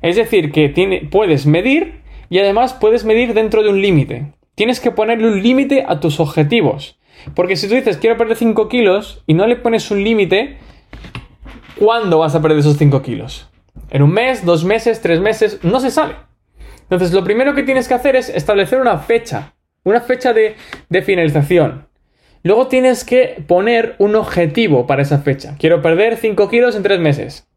Es 0.02 0.16
decir, 0.16 0.52
que 0.52 1.08
puedes 1.10 1.46
medir 1.46 2.02
y 2.28 2.38
además 2.38 2.74
puedes 2.74 3.04
medir 3.04 3.34
dentro 3.34 3.62
de 3.62 3.70
un 3.70 3.80
límite. 3.80 4.32
Tienes 4.54 4.80
que 4.80 4.90
ponerle 4.90 5.28
un 5.28 5.42
límite 5.42 5.84
a 5.86 6.00
tus 6.00 6.20
objetivos. 6.20 6.98
Porque 7.34 7.56
si 7.56 7.68
tú 7.68 7.74
dices 7.74 7.96
quiero 7.96 8.16
perder 8.16 8.36
5 8.36 8.68
kilos 8.68 9.22
y 9.26 9.34
no 9.34 9.46
le 9.46 9.56
pones 9.56 9.90
un 9.90 10.04
límite, 10.04 10.58
¿cuándo 11.78 12.18
vas 12.18 12.34
a 12.34 12.42
perder 12.42 12.58
esos 12.58 12.76
5 12.76 13.02
kilos? 13.02 13.48
En 13.90 14.02
un 14.02 14.12
mes, 14.12 14.44
dos 14.44 14.64
meses, 14.64 15.00
tres 15.00 15.20
meses, 15.20 15.60
no 15.62 15.80
se 15.80 15.90
sabe. 15.90 16.14
Entonces, 16.82 17.12
lo 17.12 17.24
primero 17.24 17.54
que 17.54 17.62
tienes 17.62 17.88
que 17.88 17.94
hacer 17.94 18.16
es 18.16 18.28
establecer 18.28 18.80
una 18.80 18.98
fecha, 18.98 19.54
una 19.84 20.00
fecha 20.00 20.32
de, 20.32 20.56
finalización. 21.02 21.88
Luego 22.44 22.68
tienes 22.68 23.04
que 23.04 23.42
poner 23.48 23.96
un 23.98 24.14
objetivo 24.16 24.86
para 24.86 25.00
esa 25.00 25.18
fecha. 25.18 25.56
Quiero 25.58 25.80
perder 25.80 26.18
5 26.18 26.50
kilos 26.50 26.76
en 26.76 26.82
tres 26.82 27.00
meses. 27.00 27.48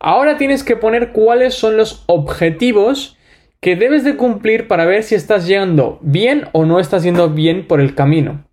Ahora 0.00 0.36
tienes 0.36 0.64
que 0.64 0.74
poner 0.74 1.12
cuáles 1.12 1.54
son 1.54 1.76
los 1.76 2.02
objetivos 2.06 3.16
que 3.60 3.76
debes 3.76 4.02
de 4.02 4.16
cumplir 4.16 4.66
para 4.66 4.86
ver 4.86 5.04
si 5.04 5.14
estás 5.14 5.46
llegando 5.46 6.00
bien 6.02 6.48
o 6.50 6.64
no 6.64 6.80
estás 6.80 7.04
yendo 7.04 7.30
bien 7.30 7.68
por 7.68 7.80
el 7.80 7.94
camino. 7.94 8.44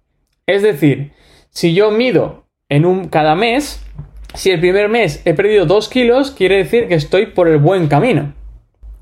Es 0.46 0.62
decir, 0.62 1.14
si 1.50 1.74
yo 1.74 1.90
mido 1.90 2.46
en 2.70 2.86
un 2.86 3.08
cada 3.08 3.34
mes, 3.34 3.84
si 4.36 4.52
el 4.52 4.60
primer 4.60 4.88
mes 4.88 5.24
he 5.26 5.34
perdido 5.34 5.66
2 5.66 5.90
kilos, 5.90 6.30
quiere 6.30 6.58
decir 6.58 6.88
que 6.88 6.94
estoy 6.96 7.28
por 7.28 7.48
el 7.48 7.58
buen 7.58 7.88
camino. 7.88 8.36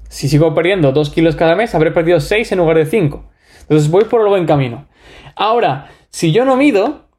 Si 0.08 0.29
sigo 0.29 0.53
perdiendo 0.53 0.93
2 0.93 1.10
kilos 1.10 1.36
cada 1.36 1.55
mes, 1.55 1.75
habré 1.75 1.91
perdido 1.91 2.22
6 2.22 2.53
en 2.53 2.58
lugar 2.60 2.77
de 2.77 2.86
5. 2.86 3.29
Entonces 3.62 3.89
voy 3.89 4.05
por 4.05 4.22
el 4.22 4.27
buen 4.27 4.46
camino. 4.46 4.88
Ahora, 5.36 5.89
si 6.13 6.32
yo 6.32 6.46
no 6.46 6.55
mido 6.55 7.10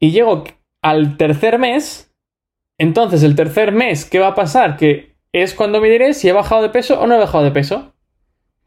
y 0.00 0.10
llego 0.10 0.44
al 0.80 1.18
tercer 1.18 1.58
mes, 1.58 2.10
entonces 2.78 3.22
el 3.22 3.36
tercer 3.36 3.72
mes, 3.72 4.06
¿qué 4.06 4.18
va 4.18 4.28
a 4.28 4.34
pasar? 4.34 4.78
Que 4.78 5.16
es 5.32 5.52
cuando 5.52 5.82
me 5.82 5.90
diré 5.90 6.14
si 6.14 6.30
he 6.30 6.32
bajado 6.32 6.62
de 6.62 6.70
peso 6.70 6.98
o 6.98 7.06
no 7.06 7.14
he 7.14 7.18
bajado 7.18 7.44
de 7.44 7.50
peso. 7.50 7.94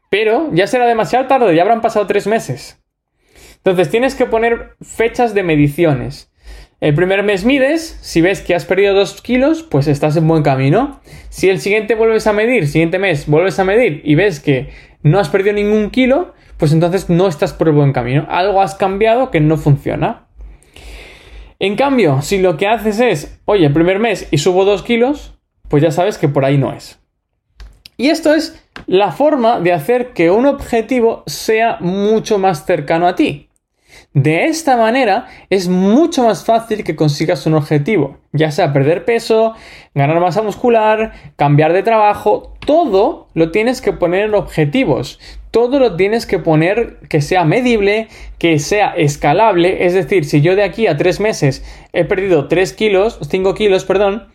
Pero 0.08 0.50
ya 0.52 0.68
será 0.68 0.86
demasiado 0.86 1.26
tarde, 1.26 1.54
ya 1.56 1.62
habrán 1.62 1.80
pasado 1.80 2.06
3 2.06 2.28
meses. 2.28 2.80
Entonces 3.56 3.90
tienes 3.90 4.14
que 4.14 4.26
poner 4.26 4.76
fechas 4.80 5.34
de 5.34 5.42
mediciones. 5.42 6.32
El 6.80 6.94
primer 6.94 7.24
mes 7.24 7.44
mides, 7.44 7.98
si 8.02 8.20
ves 8.20 8.40
que 8.40 8.54
has 8.54 8.64
perdido 8.64 8.94
2 8.94 9.20
kilos, 9.20 9.64
pues 9.64 9.88
estás 9.88 10.16
en 10.16 10.28
buen 10.28 10.44
camino. 10.44 11.00
Si 11.28 11.48
el 11.48 11.58
siguiente 11.58 11.96
vuelves 11.96 12.28
a 12.28 12.32
medir, 12.32 12.68
siguiente 12.68 13.00
mes 13.00 13.26
vuelves 13.26 13.58
a 13.58 13.64
medir 13.64 14.00
y 14.04 14.14
ves 14.14 14.38
que 14.38 14.70
no 15.02 15.18
has 15.18 15.28
perdido 15.28 15.54
ningún 15.54 15.90
kilo, 15.90 16.34
pues 16.62 16.72
entonces 16.72 17.10
no 17.10 17.26
estás 17.26 17.52
por 17.52 17.66
el 17.66 17.74
buen 17.74 17.92
camino. 17.92 18.24
Algo 18.30 18.62
has 18.62 18.76
cambiado 18.76 19.32
que 19.32 19.40
no 19.40 19.56
funciona. 19.56 20.28
En 21.58 21.74
cambio, 21.74 22.22
si 22.22 22.38
lo 22.38 22.56
que 22.56 22.68
haces 22.68 23.00
es, 23.00 23.40
oye, 23.46 23.68
primer 23.68 23.98
mes 23.98 24.28
y 24.30 24.38
subo 24.38 24.64
2 24.64 24.84
kilos, 24.84 25.34
pues 25.66 25.82
ya 25.82 25.90
sabes 25.90 26.18
que 26.18 26.28
por 26.28 26.44
ahí 26.44 26.58
no 26.58 26.72
es. 26.72 27.00
Y 27.96 28.10
esto 28.10 28.32
es 28.32 28.64
la 28.86 29.10
forma 29.10 29.58
de 29.58 29.72
hacer 29.72 30.12
que 30.12 30.30
un 30.30 30.46
objetivo 30.46 31.24
sea 31.26 31.78
mucho 31.80 32.38
más 32.38 32.64
cercano 32.64 33.08
a 33.08 33.16
ti. 33.16 33.48
De 34.14 34.44
esta 34.44 34.76
manera 34.76 35.28
es 35.48 35.68
mucho 35.68 36.24
más 36.24 36.44
fácil 36.44 36.84
que 36.84 36.96
consigas 36.96 37.46
un 37.46 37.54
objetivo, 37.54 38.18
ya 38.32 38.50
sea 38.50 38.74
perder 38.74 39.06
peso, 39.06 39.54
ganar 39.94 40.20
masa 40.20 40.42
muscular, 40.42 41.12
cambiar 41.36 41.72
de 41.72 41.82
trabajo, 41.82 42.52
todo 42.66 43.28
lo 43.32 43.50
tienes 43.50 43.80
que 43.80 43.94
poner 43.94 44.26
en 44.26 44.34
objetivos, 44.34 45.18
todo 45.50 45.78
lo 45.78 45.96
tienes 45.96 46.26
que 46.26 46.38
poner 46.38 46.98
que 47.08 47.22
sea 47.22 47.44
medible, 47.44 48.08
que 48.38 48.58
sea 48.58 48.90
escalable, 48.90 49.86
es 49.86 49.94
decir, 49.94 50.26
si 50.26 50.42
yo 50.42 50.56
de 50.56 50.64
aquí 50.64 50.88
a 50.88 50.98
tres 50.98 51.18
meses 51.18 51.64
he 51.94 52.04
perdido 52.04 52.48
3 52.48 52.70
kilos, 52.74 53.18
5 53.26 53.54
kilos, 53.54 53.86
perdón, 53.86 54.28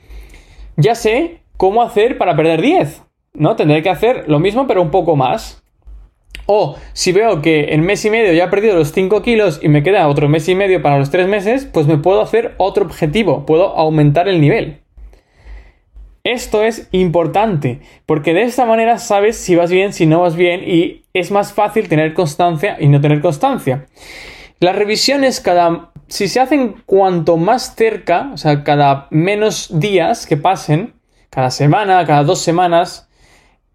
ya 0.76 0.96
sé 0.96 1.42
cómo 1.56 1.84
hacer 1.84 2.18
para 2.18 2.36
perder 2.36 2.64
10, 2.64 3.04
¿no? 3.36 3.56
Tendré 3.56 3.84
que 3.84 3.92
hacer 3.92 4.26
lo 4.28 4.40
mismo 4.40 4.66
pero 4.66 4.82
un 4.82 4.90
poco 4.90 5.16
más. 5.16 5.64
O 6.46 6.78
si 6.94 7.12
veo 7.12 7.42
que 7.42 7.74
en 7.74 7.82
mes 7.82 8.06
y 8.06 8.10
medio 8.10 8.32
ya 8.34 8.46
he 8.46 8.50
perdido 8.50 8.76
los 8.76 8.94
5 8.94 9.22
kilos 9.22 9.60
y 9.62 9.68
me 9.68 9.84
queda 9.84 10.08
otro 10.08 10.30
mes 10.30 10.48
y 10.48 10.56
medio 10.56 10.82
para 10.82 10.98
los 10.98 11.10
3 11.10 11.28
meses, 11.28 11.66
pues 11.66 11.88
me 11.88 11.98
puedo 11.98 12.22
hacer 12.22 12.56
otro 12.58 12.86
objetivo, 12.86 13.46
puedo 13.46 13.76
aumentar 13.78 14.30
el 14.30 14.40
nivel. 14.40 14.80
Esto 16.24 16.64
es 16.64 16.90
importante, 16.92 17.80
porque 18.06 18.34
de 18.34 18.44
esta 18.44 18.66
manera 18.66 18.98
sabes 18.98 19.38
si 19.38 19.56
vas 19.56 19.72
bien, 19.72 19.94
si 19.94 20.06
no 20.06 20.22
vas 20.22 20.36
bien, 20.36 20.62
y 20.66 21.04
es 21.14 21.32
más 21.32 21.54
fácil 21.54 21.88
tener 21.88 22.14
constancia 22.14 22.78
y 22.80 22.88
no 22.88 23.00
tener 23.00 23.22
constancia. 23.22 23.86
Las 24.60 24.76
revisiones 24.76 25.40
cada... 25.40 25.92
Si 26.10 26.30
se 26.30 26.40
hacen 26.40 26.76
cuanto 26.86 27.36
más 27.36 27.76
cerca, 27.76 28.32
o 28.34 28.38
sea, 28.38 28.64
cada 28.64 29.08
menos 29.10 29.80
días 29.80 30.26
que 30.26 30.38
pasen, 30.38 30.94
cada 31.30 31.52
semana, 31.52 32.06
cada 32.06 32.24
dos 32.24 32.40
semanas, 32.40 33.07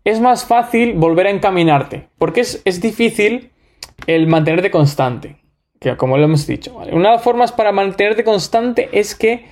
es 0.05 0.21
más 0.21 0.45
fácil 0.45 0.95
volver 0.95 1.27
a 1.27 1.31
encaminarte, 1.31 2.09
porque 2.19 2.41
es, 2.41 2.81
difícil 2.81 3.51
el 4.07 4.27
mantenerte 4.27 4.71
constante, 4.71 5.37
que 5.79 5.97
como 5.97 6.19
lo 6.19 6.25
hemos 6.25 6.47
dicho. 6.47 6.77
Una 6.77 7.11
de 7.11 7.17
las 7.17 7.23
formas 7.23 7.53
para 7.53 7.73
mantenerte 7.73 8.25
constante 8.25 8.89
es 8.93 9.15
que 9.15 9.47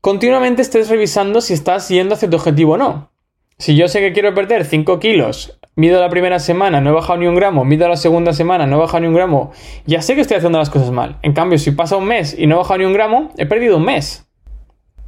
continuamente 0.00 0.62
estés 0.62 0.88
revisando 0.88 1.40
si 1.40 1.52
estás 1.52 1.88
yendo 1.88 2.14
hacia 2.14 2.30
tu 2.30 2.36
objetivo 2.36 2.74
o 2.74 2.78
no. 2.78 3.10
Si 3.58 3.76
yo 3.76 3.88
sé 3.88 4.00
que 4.00 4.14
quiero 4.14 4.34
perder 4.34 4.64
5 4.64 4.98
kilos, 4.98 5.60
mido 5.76 6.00
la 6.00 6.08
primera 6.08 6.38
semana, 6.38 6.80
no 6.80 6.90
he 6.90 6.92
bajado 6.94 7.18
ni 7.18 7.26
un 7.26 7.34
gramo, 7.34 7.66
mido 7.66 7.86
la 7.86 7.98
segunda 7.98 8.32
semana, 8.32 8.66
no 8.66 8.76
he 8.76 8.80
bajado 8.80 9.00
ni 9.00 9.08
un 9.08 9.14
gramo, 9.14 9.52
ya 9.84 10.00
sé 10.00 10.14
que 10.14 10.22
estoy 10.22 10.38
haciendo 10.38 10.58
las 10.58 10.70
cosas 10.70 10.90
mal. 10.90 11.18
En 11.20 11.34
cambio, 11.34 11.58
si 11.58 11.70
pasa 11.72 11.98
un 11.98 12.06
mes 12.06 12.34
y 12.38 12.46
no 12.46 12.54
he 12.54 12.58
bajado 12.58 12.78
ni 12.78 12.86
un 12.86 12.94
gramo, 12.94 13.30
he 13.36 13.44
perdido 13.44 13.76
un 13.76 13.84
mes. 13.84 14.26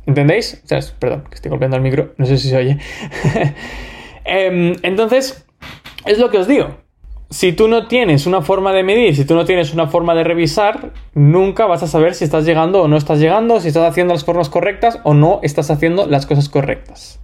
¿Entendéis? 0.04 0.60
O 0.64 0.68
sea, 0.68 0.80
perdón, 0.98 1.24
que 1.30 1.36
estoy 1.36 1.48
golpeando 1.48 1.78
el 1.78 1.82
micro, 1.82 2.12
no 2.18 2.26
sé 2.26 2.36
si 2.36 2.50
se 2.50 2.56
oye. 2.58 2.78
Em, 4.24 4.74
entonces, 4.82 5.46
es 6.04 6.18
lo 6.18 6.30
que 6.30 6.38
os 6.38 6.48
digo. 6.48 6.82
Si 7.30 7.52
tú 7.52 7.66
no 7.66 7.86
tienes 7.88 8.26
una 8.26 8.42
forma 8.42 8.72
de 8.72 8.82
medir, 8.82 9.16
si 9.16 9.24
tú 9.24 9.34
no 9.34 9.46
tienes 9.46 9.72
una 9.72 9.86
forma 9.86 10.14
de 10.14 10.22
revisar, 10.22 10.92
nunca 11.14 11.64
vas 11.66 11.82
a 11.82 11.86
saber 11.86 12.14
si 12.14 12.24
estás 12.24 12.44
llegando 12.44 12.82
o 12.82 12.88
no 12.88 12.96
estás 12.98 13.20
llegando, 13.20 13.58
si 13.58 13.68
estás 13.68 13.88
haciendo 13.88 14.12
las 14.12 14.24
formas 14.24 14.50
correctas 14.50 15.00
o 15.04 15.14
no 15.14 15.40
estás 15.42 15.70
haciendo 15.70 16.06
las 16.06 16.26
cosas 16.26 16.50
correctas. 16.50 17.20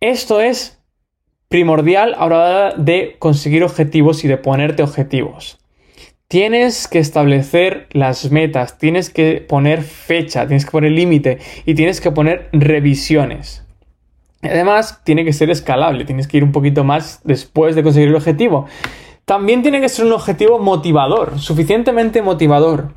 Esto 0.00 0.40
es 0.40 0.82
primordial 1.48 2.14
a 2.14 2.26
la 2.26 2.36
hora 2.36 2.74
de 2.76 3.16
conseguir 3.18 3.64
objetivos 3.64 4.24
y 4.24 4.28
de 4.28 4.38
ponerte 4.38 4.82
objetivos. 4.82 5.58
Tienes 6.26 6.88
que 6.88 6.98
establecer 6.98 7.86
las 7.92 8.30
metas, 8.30 8.78
tienes 8.78 9.10
que 9.10 9.44
poner 9.46 9.82
fecha, 9.82 10.46
tienes 10.46 10.64
que 10.64 10.70
poner 10.70 10.92
límite 10.92 11.38
y 11.66 11.74
tienes 11.74 12.00
que 12.00 12.10
poner 12.10 12.48
revisiones. 12.52 13.63
Además, 14.44 15.00
tiene 15.04 15.24
que 15.24 15.32
ser 15.32 15.50
escalable, 15.50 16.04
tienes 16.04 16.28
que 16.28 16.36
ir 16.36 16.44
un 16.44 16.52
poquito 16.52 16.84
más 16.84 17.20
después 17.24 17.74
de 17.74 17.82
conseguir 17.82 18.10
el 18.10 18.16
objetivo. 18.16 18.66
También 19.24 19.62
tiene 19.62 19.80
que 19.80 19.88
ser 19.88 20.04
un 20.04 20.12
objetivo 20.12 20.58
motivador, 20.58 21.38
suficientemente 21.38 22.20
motivador. 22.20 22.92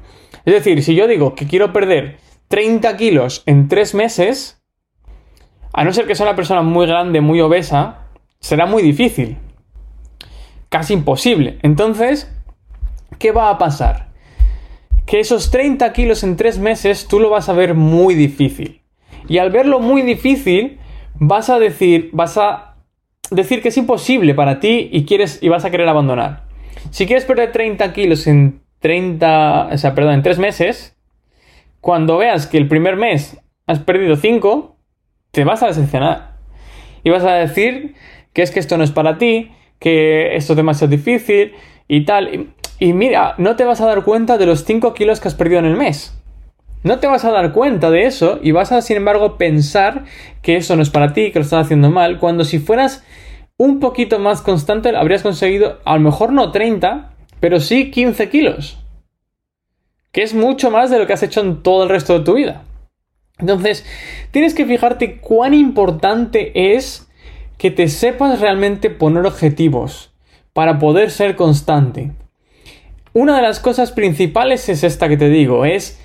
Es 0.45 0.53
decir, 0.53 0.83
si 0.83 0.93
yo 0.93 1.07
digo 1.07 1.35
que 1.35 1.47
quiero 1.47 1.71
perder 1.71 2.17
30 2.49 2.97
kilos 2.97 3.43
en 3.45 3.67
3 3.67 3.95
meses, 3.95 4.61
a 5.73 5.83
no 5.83 5.93
ser 5.93 6.05
que 6.05 6.15
sea 6.15 6.25
una 6.25 6.35
persona 6.35 6.61
muy 6.61 6.85
grande, 6.85 7.21
muy 7.21 7.39
obesa, 7.39 8.07
será 8.39 8.65
muy 8.65 8.83
difícil. 8.83 9.37
Casi 10.69 10.93
imposible. 10.93 11.59
Entonces, 11.61 12.29
¿qué 13.19 13.31
va 13.31 13.49
a 13.49 13.57
pasar? 13.57 14.09
Que 15.05 15.21
esos 15.21 15.49
30 15.49 15.93
kilos 15.93 16.23
en 16.23 16.35
3 16.35 16.59
meses 16.59 17.07
tú 17.07 17.21
lo 17.21 17.29
vas 17.29 17.47
a 17.47 17.53
ver 17.53 17.73
muy 17.73 18.15
difícil. 18.15 18.81
Y 19.29 19.37
al 19.37 19.51
verlo 19.51 19.79
muy 19.79 20.01
difícil, 20.01 20.79
vas 21.19 21.49
a 21.49 21.59
decir, 21.59 22.09
vas 22.13 22.37
a 22.37 22.75
decir 23.31 23.61
que 23.61 23.69
es 23.69 23.77
imposible 23.77 24.33
para 24.33 24.59
ti 24.59 24.89
y 24.91 25.05
quieres 25.05 25.39
y 25.41 25.49
vas 25.49 25.65
a 25.65 25.71
querer 25.71 25.87
abandonar. 25.87 26.45
Si 26.91 27.05
quieres 27.05 27.25
perder 27.25 27.51
30 27.51 27.93
kilos 27.93 28.27
en 28.27 28.61
30, 28.79 29.69
o 29.73 29.77
sea, 29.77 29.95
perdón, 29.95 30.15
en 30.15 30.23
3 30.23 30.39
meses, 30.39 30.95
cuando 31.81 32.17
veas 32.17 32.47
que 32.47 32.57
el 32.57 32.67
primer 32.67 32.95
mes 32.95 33.39
has 33.65 33.79
perdido 33.79 34.15
5, 34.15 34.77
te 35.31 35.43
vas 35.43 35.63
a 35.63 35.67
decepcionar. 35.67 36.37
Y 37.03 37.09
vas 37.09 37.23
a 37.23 37.33
decir 37.33 37.95
que 38.33 38.41
es 38.41 38.51
que 38.51 38.59
esto 38.59 38.77
no 38.77 38.83
es 38.83 38.91
para 38.91 39.17
ti, 39.17 39.51
que 39.79 40.35
esto 40.35 40.53
es 40.53 40.57
demasiado 40.57 40.91
difícil 40.91 41.53
y 41.87 42.05
tal. 42.05 42.33
Y, 42.33 42.49
y 42.79 42.93
mira, 42.93 43.35
no 43.37 43.55
te 43.55 43.65
vas 43.65 43.81
a 43.81 43.85
dar 43.85 44.03
cuenta 44.03 44.37
de 44.37 44.45
los 44.45 44.63
5 44.63 44.93
kilos 44.93 45.19
que 45.19 45.27
has 45.27 45.35
perdido 45.35 45.59
en 45.59 45.65
el 45.65 45.75
mes. 45.75 46.16
No 46.87 46.99
te 46.99 47.07
vas 47.07 47.25
a 47.25 47.31
dar 47.31 47.51
cuenta 47.51 47.91
de 47.91 48.05
eso 48.05 48.39
y 48.41 48.51
vas 48.53 48.71
a, 48.71 48.81
sin 48.81 48.95
embargo, 48.95 49.37
pensar 49.37 50.05
que 50.41 50.55
eso 50.55 50.77
no 50.77 50.81
es 50.81 50.89
para 50.89 51.11
ti, 51.11 51.31
que 51.31 51.39
lo 51.39 51.43
estás 51.43 51.65
haciendo 51.65 51.89
mal, 51.89 52.17
cuando 52.17 52.45
si 52.45 52.59
fueras 52.59 53.03
un 53.57 53.81
poquito 53.81 54.19
más 54.19 54.41
constante 54.41 54.95
habrías 54.95 55.21
conseguido, 55.21 55.79
a 55.83 55.95
lo 55.95 55.99
mejor 55.99 56.31
no 56.31 56.49
30, 56.53 57.11
pero 57.41 57.59
sí 57.59 57.91
15 57.91 58.29
kilos. 58.29 58.79
Que 60.13 60.23
es 60.23 60.33
mucho 60.33 60.71
más 60.71 60.89
de 60.89 60.97
lo 60.97 61.07
que 61.07 61.11
has 61.11 61.23
hecho 61.23 61.41
en 61.41 61.61
todo 61.61 61.83
el 61.83 61.89
resto 61.89 62.17
de 62.17 62.23
tu 62.23 62.35
vida. 62.35 62.63
Entonces, 63.37 63.85
tienes 64.31 64.55
que 64.55 64.65
fijarte 64.65 65.17
cuán 65.17 65.53
importante 65.53 66.73
es 66.73 67.09
que 67.57 67.69
te 67.69 67.89
sepas 67.89 68.39
realmente 68.39 68.89
poner 68.89 69.25
objetivos 69.25 70.13
para 70.53 70.79
poder 70.79 71.11
ser 71.11 71.35
constante. 71.35 72.13
Una 73.11 73.35
de 73.35 73.41
las 73.41 73.59
cosas 73.59 73.91
principales 73.91 74.69
es 74.69 74.85
esta 74.85 75.09
que 75.09 75.17
te 75.17 75.27
digo, 75.27 75.65
es 75.65 75.99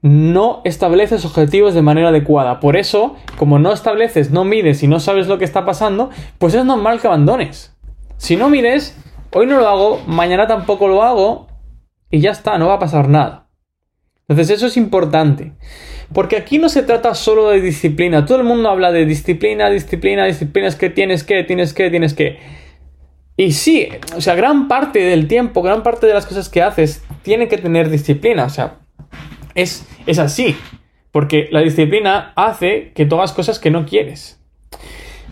no 0.00 0.60
estableces 0.64 1.24
objetivos 1.24 1.74
de 1.74 1.82
manera 1.82 2.08
adecuada. 2.08 2.60
Por 2.60 2.76
eso, 2.76 3.16
como 3.36 3.58
no 3.58 3.72
estableces, 3.72 4.30
no 4.30 4.44
mides 4.44 4.82
y 4.82 4.88
no 4.88 5.00
sabes 5.00 5.26
lo 5.26 5.38
que 5.38 5.44
está 5.44 5.64
pasando, 5.64 6.10
pues 6.38 6.54
es 6.54 6.64
normal 6.64 7.00
que 7.00 7.08
abandones. 7.08 7.74
Si 8.16 8.36
no 8.36 8.48
mides, 8.48 8.96
hoy 9.32 9.46
no 9.46 9.58
lo 9.58 9.68
hago, 9.68 10.00
mañana 10.06 10.46
tampoco 10.46 10.88
lo 10.88 11.02
hago 11.02 11.48
y 12.10 12.20
ya 12.20 12.30
está, 12.30 12.58
no 12.58 12.68
va 12.68 12.74
a 12.74 12.78
pasar 12.78 13.08
nada. 13.08 13.48
Entonces 14.28 14.56
eso 14.56 14.66
es 14.66 14.76
importante. 14.76 15.52
Porque 16.12 16.36
aquí 16.36 16.58
no 16.58 16.68
se 16.68 16.82
trata 16.82 17.14
solo 17.14 17.50
de 17.50 17.60
disciplina. 17.60 18.24
Todo 18.24 18.38
el 18.38 18.44
mundo 18.44 18.70
habla 18.70 18.92
de 18.92 19.04
disciplina, 19.04 19.68
disciplina, 19.68 20.24
disciplina, 20.24 20.68
es 20.68 20.76
que 20.76 20.90
tienes 20.90 21.24
que, 21.24 21.44
tienes 21.44 21.74
que, 21.74 21.90
tienes 21.90 22.14
que. 22.14 22.38
Y 23.36 23.52
sí, 23.52 23.88
o 24.16 24.20
sea, 24.20 24.34
gran 24.34 24.68
parte 24.68 25.00
del 25.00 25.28
tiempo, 25.28 25.62
gran 25.62 25.82
parte 25.82 26.06
de 26.06 26.14
las 26.14 26.26
cosas 26.26 26.48
que 26.48 26.62
haces, 26.62 27.04
tienen 27.22 27.48
que 27.48 27.58
tener 27.58 27.88
disciplina. 27.90 28.44
O 28.44 28.50
sea, 28.50 28.78
es, 29.54 29.86
así. 30.18 30.56
Porque 31.10 31.48
la 31.50 31.60
disciplina 31.60 32.32
hace 32.36 32.92
que 32.94 33.06
tú 33.06 33.16
cosas 33.34 33.58
que 33.58 33.70
no 33.70 33.86
quieres. 33.86 34.38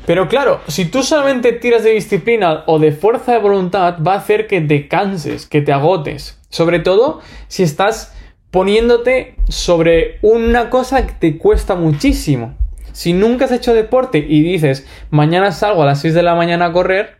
Pero 0.06 0.28
claro, 0.28 0.60
si 0.68 0.84
tú 0.84 1.02
solamente 1.02 1.52
tiras 1.52 1.82
de 1.82 1.90
disciplina 1.90 2.62
o 2.66 2.78
de 2.78 2.92
fuerza 2.92 3.32
de 3.32 3.38
voluntad, 3.38 3.96
va 4.06 4.14
a 4.14 4.18
hacer 4.18 4.46
que 4.46 4.60
te 4.60 4.88
canses, 4.88 5.46
que 5.46 5.60
te 5.60 5.72
agotes. 5.72 6.40
Sobre 6.48 6.78
todo 6.78 7.20
si 7.48 7.64
estás 7.64 8.16
poniéndote 8.52 9.36
sobre 9.48 10.18
una 10.22 10.70
cosa 10.70 11.06
que 11.06 11.12
te 11.12 11.38
cuesta 11.38 11.74
muchísimo. 11.74 12.54
Si 12.92 13.12
nunca 13.12 13.44
has 13.44 13.52
hecho 13.52 13.74
deporte 13.74 14.24
y 14.26 14.42
dices, 14.42 14.86
mañana 15.10 15.52
salgo 15.52 15.82
a 15.82 15.86
las 15.86 16.00
6 16.00 16.14
de 16.14 16.22
la 16.22 16.34
mañana 16.34 16.66
a 16.66 16.72
correr, 16.72 17.18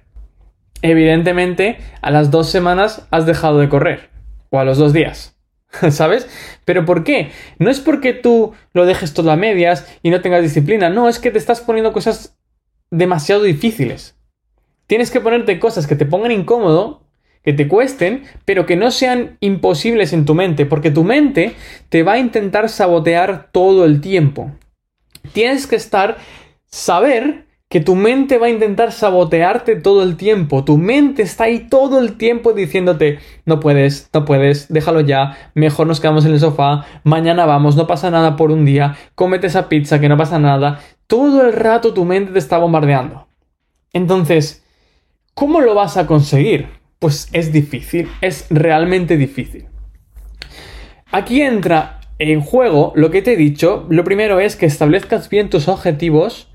evidentemente 0.80 1.78
a 2.00 2.10
las 2.10 2.30
dos 2.30 2.48
semanas 2.48 3.06
has 3.10 3.26
dejado 3.26 3.58
de 3.58 3.68
correr. 3.68 4.08
O 4.50 4.60
a 4.60 4.64
los 4.64 4.78
dos 4.78 4.92
días. 4.92 5.35
¿Sabes? 5.90 6.28
¿Pero 6.64 6.84
por 6.84 7.04
qué? 7.04 7.30
No 7.58 7.70
es 7.70 7.80
porque 7.80 8.12
tú 8.12 8.52
lo 8.72 8.86
dejes 8.86 9.14
todo 9.14 9.30
a 9.30 9.36
medias 9.36 9.86
y 10.02 10.10
no 10.10 10.20
tengas 10.20 10.42
disciplina, 10.42 10.90
no, 10.90 11.08
es 11.08 11.18
que 11.18 11.30
te 11.30 11.38
estás 11.38 11.60
poniendo 11.60 11.92
cosas 11.92 12.36
demasiado 12.90 13.42
difíciles. 13.42 14.16
Tienes 14.86 15.10
que 15.10 15.20
ponerte 15.20 15.58
cosas 15.58 15.86
que 15.86 15.96
te 15.96 16.06
pongan 16.06 16.30
incómodo, 16.30 17.02
que 17.42 17.52
te 17.52 17.68
cuesten, 17.68 18.24
pero 18.44 18.66
que 18.66 18.76
no 18.76 18.90
sean 18.90 19.36
imposibles 19.40 20.12
en 20.12 20.24
tu 20.24 20.34
mente, 20.34 20.66
porque 20.66 20.90
tu 20.90 21.04
mente 21.04 21.54
te 21.88 22.02
va 22.02 22.14
a 22.14 22.18
intentar 22.18 22.68
sabotear 22.68 23.50
todo 23.52 23.84
el 23.84 24.00
tiempo. 24.00 24.52
Tienes 25.32 25.66
que 25.66 25.76
estar, 25.76 26.18
saber 26.66 27.45
que 27.68 27.80
tu 27.80 27.96
mente 27.96 28.38
va 28.38 28.46
a 28.46 28.50
intentar 28.50 28.92
sabotearte 28.92 29.76
todo 29.76 30.02
el 30.02 30.16
tiempo. 30.16 30.64
Tu 30.64 30.78
mente 30.78 31.22
está 31.22 31.44
ahí 31.44 31.66
todo 31.68 31.98
el 31.98 32.16
tiempo 32.16 32.52
diciéndote, 32.52 33.18
no 33.44 33.58
puedes, 33.58 34.08
no 34.12 34.24
puedes, 34.24 34.68
déjalo 34.68 35.00
ya, 35.00 35.36
mejor 35.54 35.86
nos 35.86 36.00
quedamos 36.00 36.24
en 36.24 36.32
el 36.32 36.40
sofá, 36.40 36.86
mañana 37.02 37.44
vamos, 37.44 37.74
no 37.76 37.86
pasa 37.86 38.10
nada 38.10 38.36
por 38.36 38.52
un 38.52 38.64
día, 38.64 38.96
cómete 39.14 39.48
esa 39.48 39.68
pizza 39.68 40.00
que 40.00 40.08
no 40.08 40.16
pasa 40.16 40.38
nada. 40.38 40.80
Todo 41.06 41.46
el 41.46 41.52
rato 41.52 41.92
tu 41.92 42.04
mente 42.04 42.32
te 42.32 42.38
está 42.38 42.58
bombardeando. 42.58 43.26
Entonces, 43.92 44.64
¿cómo 45.34 45.60
lo 45.60 45.74
vas 45.74 45.96
a 45.96 46.06
conseguir? 46.06 46.68
Pues 46.98 47.28
es 47.32 47.52
difícil, 47.52 48.08
es 48.20 48.46
realmente 48.50 49.16
difícil. 49.16 49.66
Aquí 51.10 51.42
entra 51.42 52.00
en 52.18 52.40
juego 52.40 52.92
lo 52.94 53.10
que 53.10 53.22
te 53.22 53.34
he 53.34 53.36
dicho. 53.36 53.86
Lo 53.88 54.04
primero 54.04 54.40
es 54.40 54.56
que 54.56 54.66
establezcas 54.66 55.28
bien 55.28 55.50
tus 55.50 55.68
objetivos. 55.68 56.48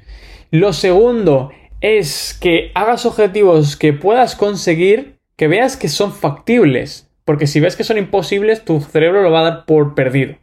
Lo 0.51 0.73
segundo 0.73 1.51
es 1.79 2.37
que 2.39 2.71
hagas 2.75 3.05
objetivos 3.05 3.77
que 3.77 3.93
puedas 3.93 4.35
conseguir, 4.35 5.17
que 5.37 5.47
veas 5.47 5.77
que 5.77 5.87
son 5.87 6.13
factibles. 6.13 7.09
Porque 7.23 7.47
si 7.47 7.59
ves 7.59 7.75
que 7.75 7.85
son 7.85 7.97
imposibles, 7.97 8.65
tu 8.65 8.81
cerebro 8.81 9.21
lo 9.21 9.31
va 9.31 9.39
a 9.39 9.43
dar 9.43 9.65
por 9.65 9.95
perdido. 9.95 10.35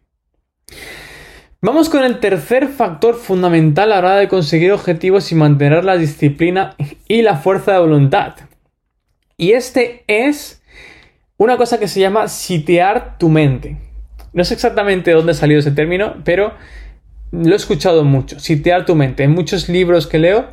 Vamos 1.61 1.91
con 1.91 2.05
el 2.05 2.21
tercer 2.21 2.69
factor 2.69 3.17
fundamental 3.17 3.93
a 3.93 3.97
la 3.97 3.99
hora 3.99 4.17
de 4.17 4.29
conseguir 4.29 4.73
objetivos 4.73 5.31
y 5.31 5.35
mantener 5.35 5.85
la 5.85 5.97
disciplina 5.97 6.75
y 7.07 7.23
la 7.23 7.37
fuerza 7.37 7.73
de 7.73 7.81
voluntad. 7.81 8.35
Y 9.37 9.53
este 9.53 10.05
es 10.07 10.63
una 11.37 11.57
cosa 11.57 11.79
que 11.79 11.89
se 11.89 12.01
llama 12.01 12.29
sitiar 12.29 13.19
tu 13.19 13.29
mente. 13.29 13.77
No 14.33 14.45
sé 14.45 14.55
exactamente 14.55 15.11
de 15.11 15.17
dónde 15.17 15.33
ha 15.33 15.35
salido 15.35 15.61
ese 15.61 15.73
término, 15.73 16.15
pero 16.25 16.55
lo 17.31 17.53
he 17.53 17.57
escuchado 17.57 18.05
mucho. 18.05 18.39
Sitiar 18.41 18.87
tu 18.87 18.95
mente. 18.95 19.25
En 19.25 19.33
muchos 19.33 19.69
libros 19.69 20.07
que 20.07 20.19
leo 20.19 20.47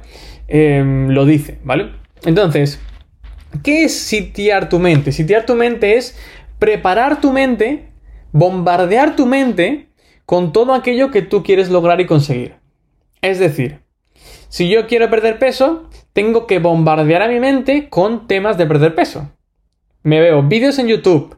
em, 0.48 1.10
lo 1.10 1.26
dice, 1.26 1.60
¿vale? 1.64 1.92
Entonces, 2.26 2.80
¿qué 3.64 3.86
es 3.86 3.98
sitiar 3.98 4.70
tu 4.70 4.80
mente? 4.80 5.12
Sitiar 5.12 5.46
tu 5.46 5.56
mente 5.56 5.98
es 5.98 6.18
preparar 6.60 7.22
tu 7.22 7.32
mente, 7.32 7.92
bombardear 8.32 9.16
tu 9.16 9.26
mente 9.26 9.90
con 10.26 10.52
todo 10.54 10.74
aquello 10.74 11.12
que 11.12 11.22
tú 11.22 11.44
quieres 11.44 11.70
lograr 11.70 12.02
y 12.02 12.06
conseguir. 12.06 12.56
Es 13.22 13.40
decir, 13.40 13.80
si 14.50 14.70
yo 14.70 14.88
quiero 14.88 15.10
perder 15.10 15.40
peso, 15.40 15.90
tengo 16.14 16.48
que 16.48 16.60
bombardear 16.60 17.22
a 17.22 17.28
mi 17.28 17.40
mente 17.40 17.90
con 17.90 18.28
temas 18.28 18.58
de 18.58 18.66
perder 18.66 18.96
peso. 18.96 19.32
Me 20.04 20.20
veo 20.20 20.44
vídeos 20.44 20.80
en 20.80 20.88
YouTube, 20.88 21.38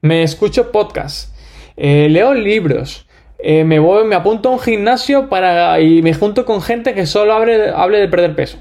me 0.00 0.22
escucho 0.22 0.72
podcasts, 0.72 1.34
eh, 1.76 2.08
leo 2.10 2.34
libros, 2.34 3.07
eh, 3.38 3.64
me 3.64 3.78
voy, 3.78 4.04
me 4.04 4.14
apunto 4.14 4.48
a 4.48 4.52
un 4.52 4.60
gimnasio 4.60 5.28
para, 5.28 5.80
y 5.80 6.02
me 6.02 6.14
junto 6.14 6.44
con 6.44 6.62
gente 6.62 6.94
que 6.94 7.06
solo 7.06 7.32
hable, 7.32 7.70
hable 7.70 7.98
de 7.98 8.08
perder 8.08 8.34
peso. 8.34 8.58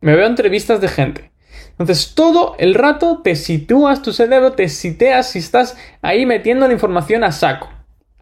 Me 0.00 0.16
veo 0.16 0.26
entrevistas 0.26 0.80
de 0.80 0.88
gente. 0.88 1.30
Entonces, 1.72 2.14
todo 2.14 2.54
el 2.58 2.74
rato 2.74 3.20
te 3.22 3.36
sitúas 3.36 4.02
tu 4.02 4.12
cerebro, 4.12 4.52
te 4.52 4.68
siteas 4.68 5.34
y 5.36 5.38
estás 5.38 5.76
ahí 6.02 6.26
metiendo 6.26 6.66
la 6.66 6.74
información 6.74 7.24
a 7.24 7.32
saco 7.32 7.68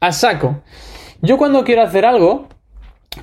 a 0.00 0.12
saco. 0.12 0.62
Yo 1.21 1.38
cuando 1.38 1.64
quiero 1.64 1.83
hacer 1.83 2.04
algo, 2.04 2.49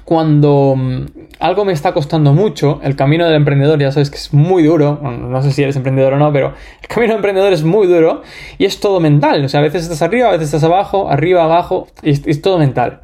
cuando 0.03 0.75
mm, 0.75 1.05
algo 1.39 1.65
me 1.65 1.73
está 1.73 1.93
costando 1.93 2.33
mucho, 2.33 2.79
el 2.83 2.95
camino 2.95 3.25
del 3.25 3.35
emprendedor 3.35 3.79
ya 3.79 3.91
sabes 3.91 4.09
que 4.09 4.17
es 4.17 4.33
muy 4.33 4.63
duro, 4.63 4.99
no 5.01 5.41
sé 5.41 5.51
si 5.51 5.63
eres 5.63 5.75
emprendedor 5.75 6.13
o 6.13 6.17
no, 6.17 6.31
pero 6.33 6.53
el 6.81 6.87
camino 6.87 7.13
del 7.13 7.19
emprendedor 7.19 7.53
es 7.53 7.63
muy 7.63 7.87
duro 7.87 8.21
y 8.57 8.65
es 8.65 8.79
todo 8.79 8.99
mental, 8.99 9.45
o 9.45 9.49
sea, 9.49 9.59
a 9.59 9.63
veces 9.63 9.83
estás 9.83 10.01
arriba, 10.01 10.29
a 10.29 10.31
veces 10.31 10.45
estás 10.45 10.63
abajo, 10.63 11.09
arriba, 11.09 11.43
abajo, 11.43 11.87
y 12.03 12.11
es, 12.11 12.41
todo 12.41 12.57
mental. 12.57 13.01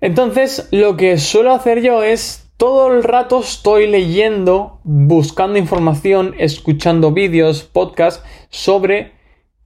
Entonces, 0.00 0.68
lo 0.72 0.96
que 0.96 1.18
suelo 1.18 1.52
hacer 1.52 1.80
yo 1.80 2.02
es 2.02 2.50
todo 2.56 2.92
el 2.92 3.02
rato 3.02 3.40
estoy 3.40 3.86
leyendo, 3.86 4.80
buscando 4.84 5.58
información, 5.58 6.34
escuchando 6.38 7.12
vídeos, 7.12 7.62
podcasts 7.62 8.24
sobre 8.50 9.12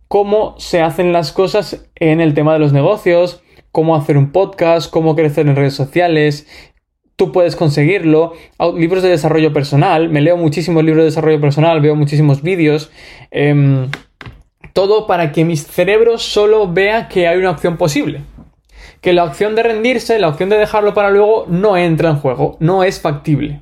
cómo 0.09 0.55
se 0.59 0.83
hacen 0.83 1.13
las 1.13 1.33
cosas 1.33 1.87
en 1.97 2.21
el 2.21 2.35
tema 2.35 2.53
de 2.53 2.59
los 2.59 2.73
negocios, 2.73 3.43
cómo 3.77 3.95
hacer 3.95 4.17
un 4.17 4.33
podcast, 4.33 4.91
cómo 4.91 5.15
crecer 5.15 5.47
en 5.47 5.55
redes 5.55 5.75
sociales. 5.75 6.47
Tú 7.15 7.31
puedes 7.31 7.57
conseguirlo. 7.57 8.33
Libros 8.75 9.03
de 9.03 9.11
desarrollo 9.11 9.53
personal. 9.53 10.09
Me 10.09 10.23
leo 10.23 10.39
muchísimos 10.39 10.83
libros 10.83 11.03
de 11.03 11.11
desarrollo 11.11 11.43
personal, 11.43 11.83
veo 11.83 11.95
muchísimos 11.95 12.41
vídeos. 12.41 12.91
Em, 13.31 13.91
todo 14.73 15.07
para 15.07 15.31
que 15.31 15.45
mi 15.45 15.59
cerebro 15.59 16.17
solo 16.17 16.73
vea 16.73 17.09
que 17.09 17.29
hay 17.29 17.37
una 17.37 17.51
opción 17.51 17.77
posible. 17.77 18.23
Que 19.03 19.13
la 19.13 19.25
opción 19.25 19.55
de 19.55 19.65
rendirse, 19.65 20.19
la 20.19 20.29
opción 20.29 20.49
de 20.49 20.57
dejarlo 20.57 20.95
para 20.95 21.11
luego, 21.11 21.45
no 21.47 21.77
entra 21.77 22.09
en 22.09 22.17
juego, 22.17 22.57
no 22.61 22.83
es 22.83 22.99
factible. 22.99 23.61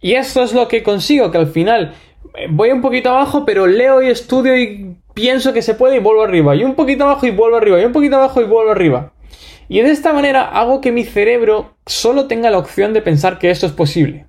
Y 0.00 0.12
esto 0.12 0.44
es 0.44 0.52
lo 0.52 0.68
que 0.68 0.84
consigo, 0.84 1.32
que 1.32 1.38
al 1.38 1.48
final 1.48 1.94
eh, 2.36 2.46
voy 2.48 2.70
un 2.70 2.80
poquito 2.80 3.10
abajo, 3.10 3.44
pero 3.44 3.66
leo 3.66 4.04
y 4.04 4.06
estudio 4.06 4.56
y 4.56 4.94
pienso 5.14 5.52
que 5.52 5.62
se 5.62 5.74
puede 5.74 5.96
y 5.96 5.98
vuelvo 5.98 6.22
arriba. 6.22 6.54
Y 6.54 6.62
un 6.62 6.76
poquito 6.76 7.02
abajo 7.02 7.26
y 7.26 7.30
vuelvo 7.32 7.56
arriba. 7.56 7.80
Y 7.80 7.84
un 7.84 7.92
poquito 7.92 8.14
abajo 8.14 8.40
y 8.40 8.44
vuelvo 8.44 8.70
arriba. 8.70 9.12
Y 9.68 9.80
de 9.80 9.90
esta 9.90 10.12
manera 10.12 10.42
hago 10.42 10.80
que 10.80 10.92
mi 10.92 11.04
cerebro 11.04 11.74
solo 11.86 12.26
tenga 12.26 12.50
la 12.50 12.58
opción 12.58 12.92
de 12.92 13.02
pensar 13.02 13.38
que 13.38 13.50
esto 13.50 13.66
es 13.66 13.72
posible. 13.72 14.26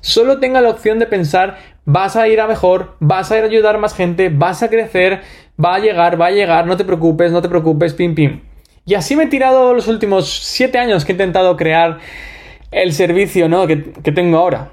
Solo 0.00 0.38
tenga 0.38 0.60
la 0.60 0.70
opción 0.70 0.98
de 0.98 1.06
pensar, 1.06 1.58
vas 1.84 2.16
a 2.16 2.28
ir 2.28 2.40
a 2.40 2.46
mejor, 2.46 2.96
vas 3.00 3.30
a 3.30 3.38
ir 3.38 3.44
a 3.44 3.46
ayudar 3.46 3.76
a 3.76 3.78
más 3.78 3.94
gente, 3.94 4.28
vas 4.28 4.62
a 4.62 4.68
crecer, 4.68 5.22
va 5.62 5.76
a 5.76 5.78
llegar, 5.78 6.20
va 6.20 6.26
a 6.26 6.30
llegar, 6.30 6.66
no 6.66 6.76
te 6.76 6.84
preocupes, 6.84 7.32
no 7.32 7.42
te 7.42 7.48
preocupes, 7.48 7.94
pim 7.94 8.14
pim. 8.14 8.40
Y 8.84 8.94
así 8.94 9.14
me 9.14 9.24
he 9.24 9.26
tirado 9.28 9.74
los 9.74 9.86
últimos 9.86 10.28
siete 10.42 10.78
años 10.78 11.04
que 11.04 11.12
he 11.12 11.14
intentado 11.14 11.56
crear 11.56 11.98
el 12.72 12.92
servicio 12.92 13.48
¿no? 13.48 13.66
que, 13.66 13.76
tengo 13.76 14.38
ahora. 14.38 14.72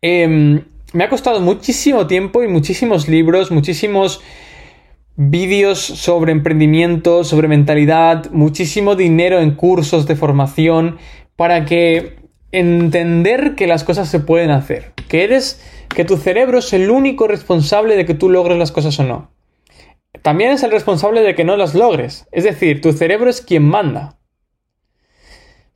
Em, 0.00 0.62
me 0.92 1.04
ha 1.04 1.08
costado 1.08 1.40
muchísimo 1.40 2.06
tiempo 2.06 2.44
y 2.44 2.48
muchísimos 2.48 3.08
libros, 3.08 3.50
muchísimos 3.50 4.20
vídeos 5.20 5.80
sobre 5.80 6.30
emprendimiento, 6.30 7.24
sobre 7.24 7.48
mentalidad, 7.48 8.30
muchísimo 8.30 8.94
dinero 8.94 9.40
en 9.40 9.56
cursos 9.56 10.06
de 10.06 10.14
formación 10.14 10.98
para 11.34 11.64
que 11.64 12.18
entender 12.52 13.56
que 13.56 13.66
las 13.66 13.82
cosas 13.82 14.08
se 14.08 14.20
pueden 14.20 14.50
hacer, 14.52 14.92
que 15.08 15.24
eres 15.24 15.60
que 15.88 16.04
tu 16.04 16.18
cerebro 16.18 16.58
es 16.58 16.72
el 16.72 16.88
único 16.88 17.26
responsable 17.26 17.96
de 17.96 18.06
que 18.06 18.14
tú 18.14 18.30
logres 18.30 18.58
las 18.58 18.70
cosas 18.70 18.96
o 19.00 19.02
no. 19.02 19.32
También 20.22 20.52
es 20.52 20.62
el 20.62 20.70
responsable 20.70 21.22
de 21.22 21.34
que 21.34 21.42
no 21.42 21.56
las 21.56 21.74
logres, 21.74 22.28
es 22.30 22.44
decir, 22.44 22.80
tu 22.80 22.92
cerebro 22.92 23.28
es 23.28 23.40
quien 23.40 23.64
manda. 23.64 24.20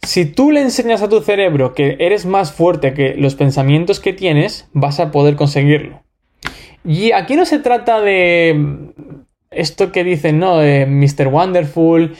Si 0.03 0.25
tú 0.25 0.53
le 0.53 0.63
enseñas 0.63 1.03
a 1.03 1.09
tu 1.09 1.21
cerebro 1.21 1.75
que 1.75 1.97
eres 1.99 2.27
más 2.27 2.53
fuerte 2.53 2.95
que 2.95 3.17
los 3.17 3.35
pensamientos 3.35 3.99
que 3.99 4.13
tienes, 4.13 4.69
vas 4.73 5.01
a 5.01 5.11
poder 5.11 5.35
conseguirlo. 5.35 6.05
Y 6.85 7.11
aquí 7.11 7.35
no 7.35 7.45
se 7.45 7.59
trata 7.59 8.01
de 8.01 8.93
esto 9.55 9.93
que 9.93 10.05
dicen, 10.05 10.39
¿no? 10.39 10.57
Mr. 10.59 11.29
Wonderful, 11.29 12.15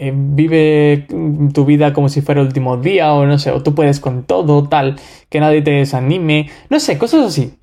eh, 0.00 0.12
vive 0.14 1.06
tu 1.52 1.64
vida 1.64 1.92
como 1.92 2.08
si 2.08 2.20
fuera 2.20 2.40
el 2.40 2.46
último 2.46 2.76
día, 2.76 3.12
o 3.14 3.26
no 3.26 3.38
sé, 3.38 3.50
o 3.50 3.62
tú 3.62 3.74
puedes 3.74 3.98
con 3.98 4.24
todo, 4.24 4.68
tal, 4.68 4.96
que 5.28 5.40
nadie 5.40 5.62
te 5.62 5.72
desanime, 5.72 6.50
no 6.70 6.78
sé, 6.78 6.98
cosas 6.98 7.26
así. 7.26 7.54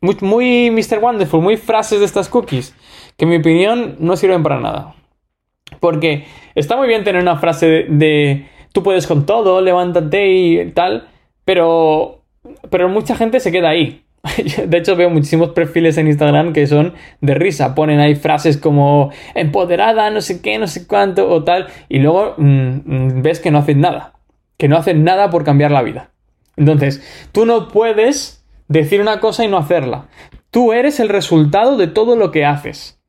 Muy, 0.00 0.16
muy 0.20 0.70
Mr. 0.70 0.98
Wonderful, 1.00 1.40
muy 1.40 1.56
frases 1.56 2.00
de 2.00 2.04
estas 2.04 2.28
cookies, 2.28 2.74
que 3.16 3.24
en 3.24 3.30
mi 3.30 3.36
opinión 3.36 3.96
no 4.00 4.16
sirven 4.16 4.42
para 4.42 4.60
nada. 4.60 4.94
Porque 5.80 6.26
está 6.54 6.76
muy 6.76 6.88
bien 6.88 7.04
tener 7.04 7.22
una 7.22 7.36
frase 7.36 7.66
de, 7.66 7.84
de 7.88 8.46
tú 8.72 8.82
puedes 8.82 9.06
con 9.06 9.26
todo, 9.26 9.60
levántate 9.60 10.28
y 10.28 10.70
tal, 10.72 11.08
pero, 11.44 12.22
pero 12.70 12.88
mucha 12.88 13.16
gente 13.16 13.40
se 13.40 13.50
queda 13.50 13.70
ahí. 13.70 14.04
De 14.66 14.78
hecho, 14.78 14.96
veo 14.96 15.10
muchísimos 15.10 15.50
perfiles 15.50 15.96
en 15.98 16.08
Instagram 16.08 16.52
que 16.52 16.66
son 16.66 16.94
de 17.20 17.34
risa. 17.34 17.74
Ponen 17.74 18.00
ahí 18.00 18.14
frases 18.14 18.56
como 18.56 19.10
empoderada, 19.34 20.10
no 20.10 20.20
sé 20.20 20.40
qué, 20.40 20.58
no 20.58 20.66
sé 20.66 20.86
cuánto 20.86 21.28
o 21.28 21.44
tal. 21.44 21.68
Y 21.88 21.98
luego 21.98 22.34
mm, 22.36 23.22
ves 23.22 23.40
que 23.40 23.50
no 23.50 23.58
hacen 23.58 23.80
nada. 23.80 24.14
Que 24.56 24.68
no 24.68 24.76
hacen 24.76 25.04
nada 25.04 25.30
por 25.30 25.44
cambiar 25.44 25.70
la 25.70 25.82
vida. 25.82 26.10
Entonces, 26.56 27.02
tú 27.32 27.46
no 27.46 27.68
puedes 27.68 28.44
decir 28.66 29.00
una 29.00 29.20
cosa 29.20 29.44
y 29.44 29.48
no 29.48 29.56
hacerla. 29.56 30.08
Tú 30.50 30.72
eres 30.72 30.98
el 31.00 31.08
resultado 31.08 31.76
de 31.76 31.86
todo 31.86 32.16
lo 32.16 32.30
que 32.32 32.44
haces. 32.44 33.00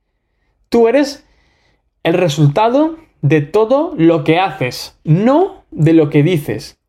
Tú 0.70 0.88
eres 0.88 1.26
el 2.04 2.14
resultado 2.14 2.98
de 3.22 3.42
todo 3.42 3.94
lo 3.98 4.24
que 4.24 4.40
haces, 4.40 4.98
no 5.04 5.66
de 5.72 5.94
lo 5.94 6.10
que 6.10 6.24
dices. 6.24 6.80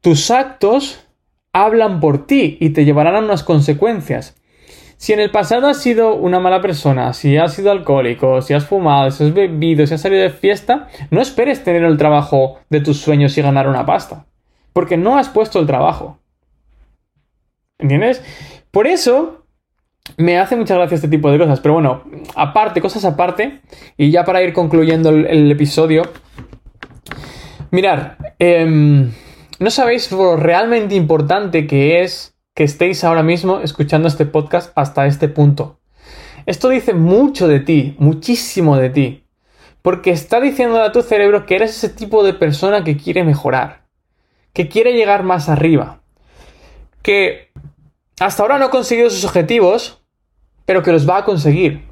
Tus 0.00 0.30
actos 0.30 1.06
hablan 1.52 2.00
por 2.00 2.26
ti 2.26 2.56
y 2.60 2.70
te 2.70 2.84
llevarán 2.84 3.16
a 3.16 3.20
unas 3.20 3.42
consecuencias. 3.42 4.36
Si 4.96 5.14
en 5.14 5.20
el 5.20 5.30
pasado 5.30 5.66
has 5.66 5.78
sido 5.78 6.14
una 6.14 6.40
mala 6.40 6.60
persona, 6.60 7.14
si 7.14 7.38
has 7.38 7.54
sido 7.54 7.70
alcohólico, 7.70 8.42
si 8.42 8.52
has 8.52 8.66
fumado, 8.66 9.10
si 9.10 9.24
has 9.24 9.32
bebido, 9.32 9.86
si 9.86 9.94
has 9.94 10.02
salido 10.02 10.22
de 10.22 10.30
fiesta, 10.30 10.88
no 11.10 11.22
esperes 11.22 11.64
tener 11.64 11.84
el 11.84 11.96
trabajo 11.96 12.58
de 12.68 12.80
tus 12.80 12.98
sueños 12.98 13.36
y 13.38 13.42
ganar 13.42 13.66
una 13.66 13.86
pasta. 13.86 14.26
Porque 14.74 14.98
no 14.98 15.16
has 15.16 15.30
puesto 15.30 15.58
el 15.58 15.66
trabajo. 15.66 16.18
¿Entiendes? 17.78 18.22
Por 18.70 18.86
eso 18.86 19.46
me 20.18 20.38
hace 20.38 20.54
mucha 20.56 20.74
gracia 20.74 20.96
este 20.96 21.08
tipo 21.08 21.30
de 21.30 21.38
cosas. 21.38 21.60
Pero 21.60 21.74
bueno, 21.74 22.04
aparte, 22.36 22.82
cosas 22.82 23.06
aparte, 23.06 23.62
y 23.96 24.10
ya 24.10 24.24
para 24.24 24.42
ir 24.42 24.52
concluyendo 24.52 25.08
el, 25.08 25.50
episodio. 25.50 26.02
Mirar, 27.70 28.18
eh, 28.38 29.08
no 29.60 29.70
sabéis 29.70 30.10
lo 30.10 30.36
realmente 30.36 30.94
importante 30.94 31.66
que 31.66 32.02
es 32.02 32.34
que 32.54 32.64
estéis 32.64 33.04
ahora 33.04 33.22
mismo 33.22 33.60
escuchando 33.60 34.08
este 34.08 34.24
podcast 34.24 34.72
hasta 34.74 35.06
este 35.06 35.28
punto. 35.28 35.78
Esto 36.46 36.70
dice 36.70 36.94
mucho 36.94 37.46
de 37.46 37.60
ti, 37.60 37.94
muchísimo 37.98 38.78
de 38.78 38.88
ti. 38.88 39.24
Porque 39.82 40.12
está 40.12 40.40
diciendo 40.40 40.82
a 40.82 40.92
tu 40.92 41.02
cerebro 41.02 41.44
que 41.44 41.56
eres 41.56 41.76
ese 41.76 41.90
tipo 41.90 42.24
de 42.24 42.32
persona 42.32 42.84
que 42.84 42.96
quiere 42.96 43.22
mejorar, 43.22 43.84
que 44.54 44.68
quiere 44.68 44.94
llegar 44.94 45.24
más 45.24 45.50
arriba, 45.50 46.00
que 47.02 47.52
hasta 48.18 48.42
ahora 48.42 48.58
no 48.58 48.64
ha 48.66 48.70
conseguido 48.70 49.10
sus 49.10 49.26
objetivos, 49.26 50.02
pero 50.64 50.82
que 50.82 50.92
los 50.92 51.08
va 51.08 51.18
a 51.18 51.24
conseguir. 51.26 51.84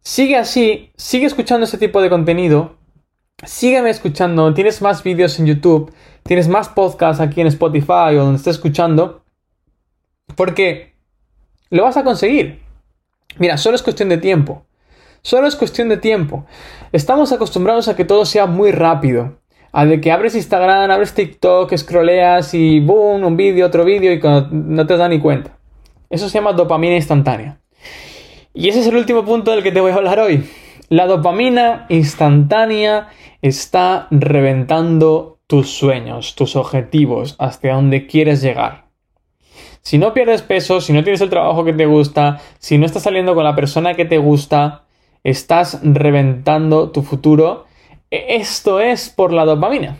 Sigue 0.00 0.38
así, 0.38 0.92
sigue 0.96 1.26
escuchando 1.26 1.64
ese 1.64 1.76
tipo 1.76 2.00
de 2.00 2.08
contenido, 2.08 2.79
sígueme 3.44 3.90
escuchando, 3.90 4.52
tienes 4.54 4.82
más 4.82 5.02
vídeos 5.02 5.38
en 5.38 5.46
YouTube, 5.46 5.92
tienes 6.22 6.48
más 6.48 6.68
podcasts 6.68 7.20
aquí 7.20 7.40
en 7.40 7.46
Spotify 7.46 8.14
o 8.16 8.24
donde 8.24 8.36
estés 8.36 8.56
escuchando, 8.56 9.22
porque 10.36 10.94
lo 11.70 11.84
vas 11.84 11.96
a 11.96 12.04
conseguir. 12.04 12.60
Mira, 13.38 13.56
solo 13.56 13.76
es 13.76 13.82
cuestión 13.82 14.08
de 14.08 14.18
tiempo. 14.18 14.66
Solo 15.22 15.46
es 15.46 15.56
cuestión 15.56 15.88
de 15.88 15.98
tiempo. 15.98 16.46
Estamos 16.92 17.32
acostumbrados 17.32 17.88
a 17.88 17.96
que 17.96 18.04
todo 18.04 18.24
sea 18.24 18.46
muy 18.46 18.72
rápido. 18.72 19.38
A 19.72 19.84
de 19.84 20.00
que 20.00 20.10
abres 20.10 20.34
Instagram, 20.34 20.90
abres 20.90 21.14
TikTok, 21.14 21.76
scrolleas 21.76 22.54
y 22.54 22.80
boom, 22.80 23.24
un 23.24 23.36
vídeo, 23.36 23.66
otro 23.66 23.84
vídeo 23.84 24.12
y 24.12 24.20
no 24.50 24.86
te 24.86 24.96
das 24.96 25.10
ni 25.10 25.20
cuenta. 25.20 25.56
Eso 26.08 26.28
se 26.28 26.38
llama 26.38 26.54
dopamina 26.54 26.96
instantánea. 26.96 27.60
Y 28.52 28.68
ese 28.68 28.80
es 28.80 28.86
el 28.88 28.96
último 28.96 29.24
punto 29.24 29.52
del 29.52 29.62
que 29.62 29.70
te 29.70 29.80
voy 29.80 29.92
a 29.92 29.94
hablar 29.94 30.18
hoy. 30.18 30.44
La 30.90 31.06
dopamina 31.06 31.86
instantánea 31.88 33.10
está 33.42 34.08
reventando 34.10 35.38
tus 35.46 35.70
sueños, 35.70 36.34
tus 36.34 36.56
objetivos, 36.56 37.36
hasta 37.38 37.72
donde 37.72 38.08
quieres 38.08 38.42
llegar. 38.42 38.86
Si 39.82 39.98
no 39.98 40.12
pierdes 40.12 40.42
peso, 40.42 40.80
si 40.80 40.92
no 40.92 41.04
tienes 41.04 41.20
el 41.20 41.30
trabajo 41.30 41.64
que 41.64 41.74
te 41.74 41.86
gusta, 41.86 42.40
si 42.58 42.76
no 42.76 42.86
estás 42.86 43.04
saliendo 43.04 43.36
con 43.36 43.44
la 43.44 43.54
persona 43.54 43.94
que 43.94 44.04
te 44.04 44.18
gusta, 44.18 44.82
estás 45.22 45.78
reventando 45.84 46.90
tu 46.90 47.02
futuro. 47.02 47.66
E, 48.10 48.34
esto 48.40 48.80
es 48.80 49.10
por 49.10 49.32
la 49.32 49.44
dopamina. 49.44 49.96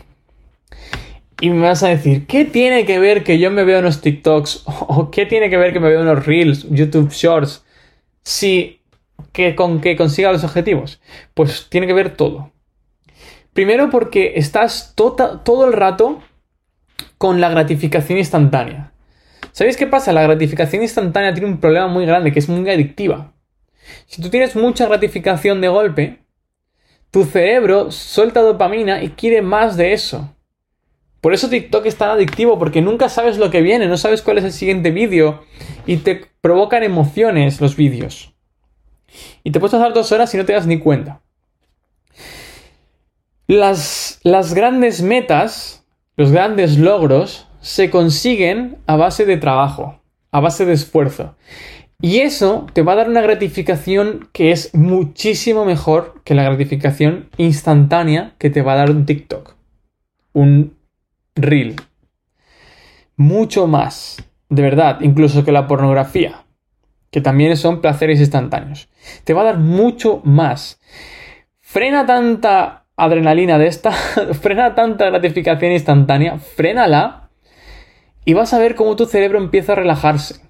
Y 1.39 1.51
me 1.51 1.67
vas 1.67 1.83
a 1.83 1.87
decir, 1.87 2.27
¿qué 2.27 2.43
tiene 2.43 2.85
que 2.85 2.99
ver 2.99 3.23
que 3.23 3.39
yo 3.39 3.49
me 3.49 3.63
veo 3.63 3.79
unos 3.79 4.01
TikToks? 4.01 4.63
¿O 4.65 5.09
qué 5.09 5.25
tiene 5.25 5.49
que 5.49 5.55
ver 5.55 5.71
que 5.71 5.79
me 5.79 5.87
veo 5.87 6.01
unos 6.01 6.25
Reels, 6.25 6.67
YouTube 6.69 7.13
Shorts? 7.13 7.63
Si 8.23 8.80
que 9.31 9.55
con 9.55 9.81
que 9.81 9.95
consiga 9.95 10.31
los 10.31 10.43
objetivos. 10.43 11.01
Pues 11.33 11.67
tiene 11.69 11.87
que 11.87 11.93
ver 11.93 12.15
todo. 12.15 12.51
Primero 13.53 13.89
porque 13.89 14.33
estás 14.35 14.93
tota, 14.95 15.43
todo 15.43 15.65
el 15.65 15.73
rato 15.73 16.21
con 17.17 17.41
la 17.41 17.49
gratificación 17.49 18.17
instantánea. 18.17 18.93
¿Sabéis 19.51 19.75
qué 19.75 19.87
pasa? 19.87 20.13
La 20.13 20.23
gratificación 20.23 20.81
instantánea 20.81 21.33
tiene 21.33 21.49
un 21.49 21.59
problema 21.59 21.87
muy 21.87 22.05
grande, 22.05 22.31
que 22.31 22.39
es 22.39 22.47
muy 22.47 22.69
adictiva. 22.69 23.33
Si 24.05 24.21
tú 24.21 24.29
tienes 24.29 24.55
mucha 24.55 24.87
gratificación 24.87 25.59
de 25.59 25.67
golpe, 25.67 26.19
tu 27.11 27.25
cerebro 27.25 27.91
suelta 27.91 28.41
dopamina 28.41 29.03
y 29.03 29.09
quiere 29.09 29.41
más 29.41 29.75
de 29.75 29.93
eso. 29.93 30.33
Por 31.19 31.33
eso 31.33 31.49
TikTok 31.49 31.85
es 31.85 31.97
tan 31.97 32.09
adictivo, 32.09 32.57
porque 32.57 32.81
nunca 32.81 33.09
sabes 33.09 33.37
lo 33.37 33.51
que 33.51 33.61
viene, 33.61 33.87
no 33.87 33.97
sabes 33.97 34.21
cuál 34.21 34.39
es 34.39 34.43
el 34.43 34.53
siguiente 34.53 34.91
vídeo 34.91 35.43
y 35.85 35.97
te 35.97 36.25
provocan 36.41 36.83
emociones 36.83 37.61
los 37.61 37.75
vídeos. 37.75 38.30
Y 39.43 39.51
te 39.51 39.59
puedes 39.59 39.73
pasar 39.73 39.93
dos 39.93 40.11
horas 40.11 40.33
y 40.33 40.37
no 40.37 40.45
te 40.45 40.53
das 40.53 40.67
ni 40.67 40.79
cuenta. 40.79 41.21
Las, 43.47 44.19
las 44.23 44.53
grandes 44.53 45.01
metas, 45.01 45.85
los 46.15 46.31
grandes 46.31 46.77
logros, 46.77 47.47
se 47.59 47.89
consiguen 47.89 48.77
a 48.87 48.95
base 48.95 49.25
de 49.25 49.37
trabajo, 49.37 49.99
a 50.31 50.39
base 50.39 50.65
de 50.65 50.73
esfuerzo. 50.73 51.35
Y 52.01 52.19
eso 52.19 52.65
te 52.73 52.81
va 52.81 52.93
a 52.93 52.95
dar 52.95 53.09
una 53.09 53.21
gratificación 53.21 54.29
que 54.33 54.51
es 54.51 54.73
muchísimo 54.73 55.65
mejor 55.65 56.21
que 56.23 56.33
la 56.33 56.43
gratificación 56.43 57.29
instantánea 57.37 58.33
que 58.39 58.49
te 58.49 58.63
va 58.63 58.73
a 58.73 58.77
dar 58.77 58.89
un 58.89 59.05
TikTok, 59.05 59.55
un 60.33 60.77
reel. 61.35 61.75
Mucho 63.17 63.67
más, 63.67 64.17
de 64.49 64.63
verdad, 64.63 65.01
incluso 65.01 65.45
que 65.45 65.51
la 65.51 65.67
pornografía, 65.67 66.40
que 67.11 67.21
también 67.21 67.55
son 67.57 67.81
placeres 67.81 68.19
instantáneos. 68.19 68.89
Te 69.23 69.33
va 69.33 69.41
a 69.41 69.45
dar 69.45 69.57
mucho 69.57 70.21
más. 70.23 70.79
Frena 71.59 72.05
tanta 72.05 72.85
adrenalina 72.95 73.57
de 73.57 73.67
esta, 73.67 73.91
frena 74.41 74.75
tanta 74.75 75.09
gratificación 75.09 75.71
instantánea, 75.71 76.37
frénala 76.39 77.29
y 78.25 78.33
vas 78.33 78.53
a 78.53 78.59
ver 78.59 78.75
cómo 78.75 78.95
tu 78.95 79.05
cerebro 79.05 79.39
empieza 79.39 79.73
a 79.73 79.75
relajarse. 79.75 80.41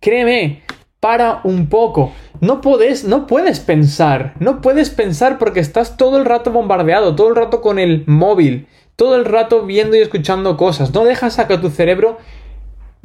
Créeme, 0.00 0.62
para 1.00 1.40
un 1.44 1.68
poco. 1.68 2.12
No 2.40 2.60
puedes, 2.60 3.04
no 3.04 3.26
puedes 3.26 3.60
pensar, 3.60 4.34
no 4.40 4.60
puedes 4.60 4.90
pensar 4.90 5.38
porque 5.38 5.60
estás 5.60 5.96
todo 5.96 6.18
el 6.18 6.24
rato 6.24 6.50
bombardeado, 6.50 7.14
todo 7.14 7.28
el 7.28 7.36
rato 7.36 7.60
con 7.60 7.78
el 7.78 8.04
móvil, 8.06 8.66
todo 8.94 9.16
el 9.16 9.24
rato 9.24 9.64
viendo 9.64 9.96
y 9.96 10.00
escuchando 10.00 10.56
cosas. 10.56 10.92
No 10.92 11.04
dejas 11.04 11.38
a 11.38 11.46
que 11.46 11.58
tu 11.58 11.70
cerebro 11.70 12.18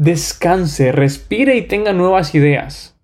descanse, 0.02 0.92
respire 0.92 1.56
y 1.58 1.62
tenga 1.62 1.94
nuevas 1.94 2.34
ideas. 2.34 2.96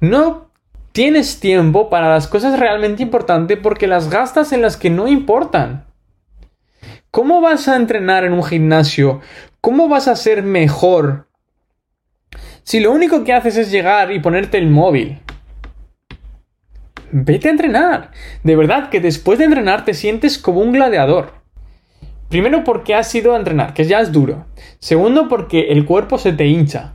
No 0.00 0.50
tienes 0.90 1.38
tiempo 1.38 1.88
para 1.88 2.10
las 2.10 2.26
cosas 2.26 2.58
realmente 2.58 3.04
importantes 3.04 3.56
porque 3.56 3.86
las 3.86 4.10
gastas 4.10 4.52
en 4.52 4.62
las 4.62 4.76
que 4.76 4.90
no 4.90 5.06
importan. 5.06 5.84
¿Cómo 7.12 7.40
vas 7.40 7.68
a 7.68 7.76
entrenar 7.76 8.24
en 8.24 8.32
un 8.32 8.42
gimnasio? 8.42 9.20
¿Cómo 9.60 9.88
vas 9.88 10.08
a 10.08 10.16
ser 10.16 10.42
mejor 10.42 11.28
si 12.64 12.80
lo 12.80 12.90
único 12.90 13.22
que 13.22 13.32
haces 13.32 13.56
es 13.56 13.70
llegar 13.70 14.10
y 14.10 14.18
ponerte 14.18 14.58
el 14.58 14.68
móvil? 14.68 15.20
Vete 17.12 17.46
a 17.46 17.52
entrenar. 17.52 18.10
De 18.42 18.56
verdad 18.56 18.90
que 18.90 18.98
después 18.98 19.38
de 19.38 19.44
entrenar 19.44 19.84
te 19.84 19.94
sientes 19.94 20.36
como 20.36 20.62
un 20.62 20.72
gladiador. 20.72 21.39
Primero 22.30 22.62
porque 22.62 22.94
has 22.94 23.12
ido 23.12 23.34
a 23.34 23.38
entrenar, 23.38 23.74
que 23.74 23.84
ya 23.84 23.98
es 23.98 24.12
duro. 24.12 24.46
Segundo 24.78 25.26
porque 25.28 25.72
el 25.72 25.84
cuerpo 25.84 26.16
se 26.16 26.32
te 26.32 26.46
hincha. 26.46 26.94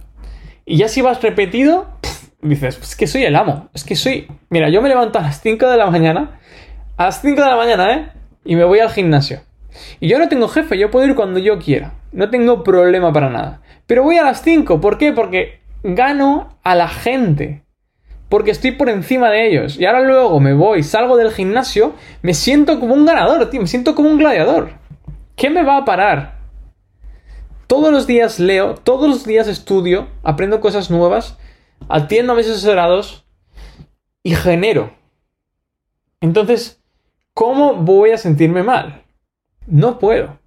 Y 0.65 0.78
ya 0.78 0.88
si 0.88 1.02
vas 1.02 1.21
repetido, 1.21 1.88
dices, 2.41 2.80
es 2.82 2.95
que 2.95 3.06
soy 3.06 3.26
el 3.26 3.36
amo. 3.36 3.69
Es 3.74 3.84
que 3.84 3.98
soy... 3.98 4.28
Mira, 4.50 4.69
yo 4.69 4.82
me 4.82 4.88
levanto 4.88 5.19
a 5.19 5.24
las 5.24 5.41
5 5.41 5.67
de 5.67 5.76
la 5.76 5.91
mañana. 5.91 6.39
A 6.95 7.08
las 7.08 7.21
5 7.21 7.41
de 7.41 7.50
la 7.50 7.58
mañana, 7.58 7.93
¿eh? 7.93 8.12
Y 8.45 8.56
me 8.56 8.63
voy 8.63 8.80
al 8.80 8.89
gimnasio. 8.89 9.41
Y 10.00 10.08
yo 10.08 10.19
no 10.19 10.30
tengo 10.30 10.48
jefe, 10.48 10.78
yo 10.78 10.89
puedo 10.89 11.06
ir 11.06 11.15
cuando 11.15 11.38
yo 11.39 11.60
quiera. 11.60 11.95
No 12.13 12.30
tengo 12.30 12.63
problema 12.63 13.12
para 13.12 13.30
nada. 13.30 13.62
Pero 13.88 14.04
voy 14.04 14.17
a 14.17 14.24
las 14.24 14.41
5. 14.41 14.80
¿Por 14.80 14.98
qué? 14.98 15.12
Porque 15.12 15.60
gano 15.84 16.58
a 16.63 16.76
la 16.76 16.88
gente. 16.88 17.63
Porque 18.30 18.52
estoy 18.52 18.71
por 18.71 18.88
encima 18.88 19.30
de 19.30 19.50
ellos. 19.50 19.78
Y 19.78 19.86
ahora 19.86 20.00
luego 20.02 20.39
me 20.39 20.54
voy, 20.54 20.82
salgo 20.82 21.17
del 21.17 21.32
gimnasio, 21.32 21.93
me 22.21 22.34
siento 22.34 22.80
como 22.80 22.93
un 22.93 23.06
ganador, 23.06 23.50
tío. 23.50 23.60
Me 23.60 23.67
siento 23.67 23.95
como 23.95 24.10
un 24.10 24.17
gladiador. 24.17 24.85
¿Qué 25.36 25.50
me 25.50 25.63
va 25.63 25.78
a 25.78 25.86
parar? 25.86 26.36
Todos 27.67 27.91
los 27.91 28.08
días 28.08 28.39
leo, 28.39 28.76
todos 28.76 29.10
los 29.10 29.26
días 29.26 29.48
estudio, 29.48 30.08
aprendo 30.24 30.62
cosas 30.62 30.89
nuevas, 30.89 31.38
atiendo 31.89 32.34
a 32.34 32.36
mis 32.36 32.48
asesorados 32.48 33.26
y 34.24 34.36
genero. 34.36 34.93
Entonces, 36.21 36.82
¿cómo 37.34 37.76
voy 37.76 38.12
a 38.12 38.17
sentirme 38.17 38.63
mal? 38.63 39.04
No 39.67 40.00
puedo. 40.00 40.39